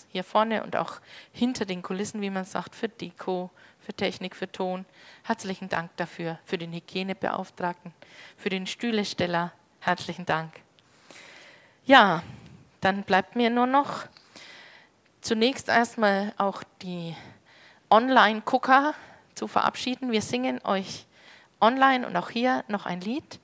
hier 0.08 0.24
vorne 0.24 0.62
und 0.62 0.76
auch 0.76 1.00
hinter 1.32 1.64
den 1.64 1.82
Kulissen, 1.82 2.20
wie 2.20 2.30
man 2.30 2.44
sagt, 2.44 2.74
für 2.74 2.88
Deko, 2.88 3.50
für 3.80 3.92
Technik, 3.92 4.36
für 4.36 4.50
Ton. 4.50 4.84
Herzlichen 5.24 5.68
Dank 5.68 5.90
dafür, 5.96 6.38
für 6.44 6.58
den 6.58 6.72
Hygienebeauftragten, 6.72 7.92
für 8.36 8.48
den 8.50 8.66
Stühlesteller. 8.66 9.52
Herzlichen 9.80 10.26
Dank. 10.26 10.52
Ja, 11.84 12.22
dann 12.80 13.02
bleibt 13.02 13.34
mir 13.34 13.50
nur 13.50 13.66
noch 13.66 14.04
zunächst 15.20 15.68
erstmal 15.68 16.32
auch 16.36 16.62
die 16.82 17.16
Online-Gucker 17.90 18.94
zu 19.34 19.48
verabschieden. 19.48 20.12
Wir 20.12 20.22
singen 20.22 20.60
euch 20.64 21.06
online 21.60 22.06
und 22.06 22.16
auch 22.16 22.30
hier 22.30 22.64
noch 22.68 22.86
ein 22.86 23.00
Lied, 23.00 23.40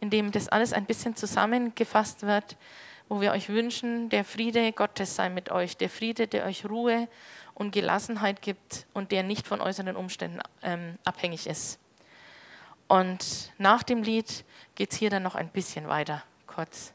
in 0.00 0.10
dem 0.10 0.32
das 0.32 0.48
alles 0.48 0.72
ein 0.72 0.84
bisschen 0.84 1.16
zusammengefasst 1.16 2.22
wird, 2.22 2.56
wo 3.08 3.20
wir 3.20 3.32
euch 3.32 3.48
wünschen, 3.48 4.08
der 4.08 4.24
Friede 4.24 4.72
Gottes 4.72 5.16
sei 5.16 5.28
mit 5.28 5.50
euch, 5.50 5.76
der 5.76 5.90
Friede, 5.90 6.26
der 6.26 6.46
euch 6.46 6.66
Ruhe 6.66 7.08
und 7.54 7.72
Gelassenheit 7.72 8.42
gibt 8.42 8.86
und 8.94 9.12
der 9.12 9.22
nicht 9.22 9.46
von 9.46 9.60
äußeren 9.60 9.96
Umständen 9.96 10.40
ähm, 10.62 10.98
abhängig 11.04 11.46
ist. 11.46 11.78
Und 12.88 13.52
nach 13.58 13.82
dem 13.82 14.02
Lied 14.02 14.44
geht 14.74 14.92
es 14.92 14.98
hier 14.98 15.10
dann 15.10 15.22
noch 15.22 15.34
ein 15.34 15.48
bisschen 15.48 15.88
weiter, 15.88 16.22
kurz. 16.46 16.92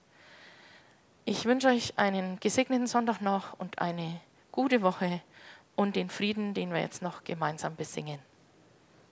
Ich 1.26 1.46
wünsche 1.46 1.68
euch 1.68 1.98
einen 1.98 2.40
gesegneten 2.40 2.88
Sonntag 2.88 3.22
noch 3.22 3.58
und 3.60 3.80
eine 3.80 4.20
gute 4.52 4.82
Woche 4.82 5.22
und 5.76 5.96
den 5.96 6.10
Frieden, 6.10 6.54
den 6.54 6.74
wir 6.74 6.82
jetzt 6.82 7.02
noch 7.02 7.24
gemeinsam 7.24 7.76
besingen. 7.76 8.20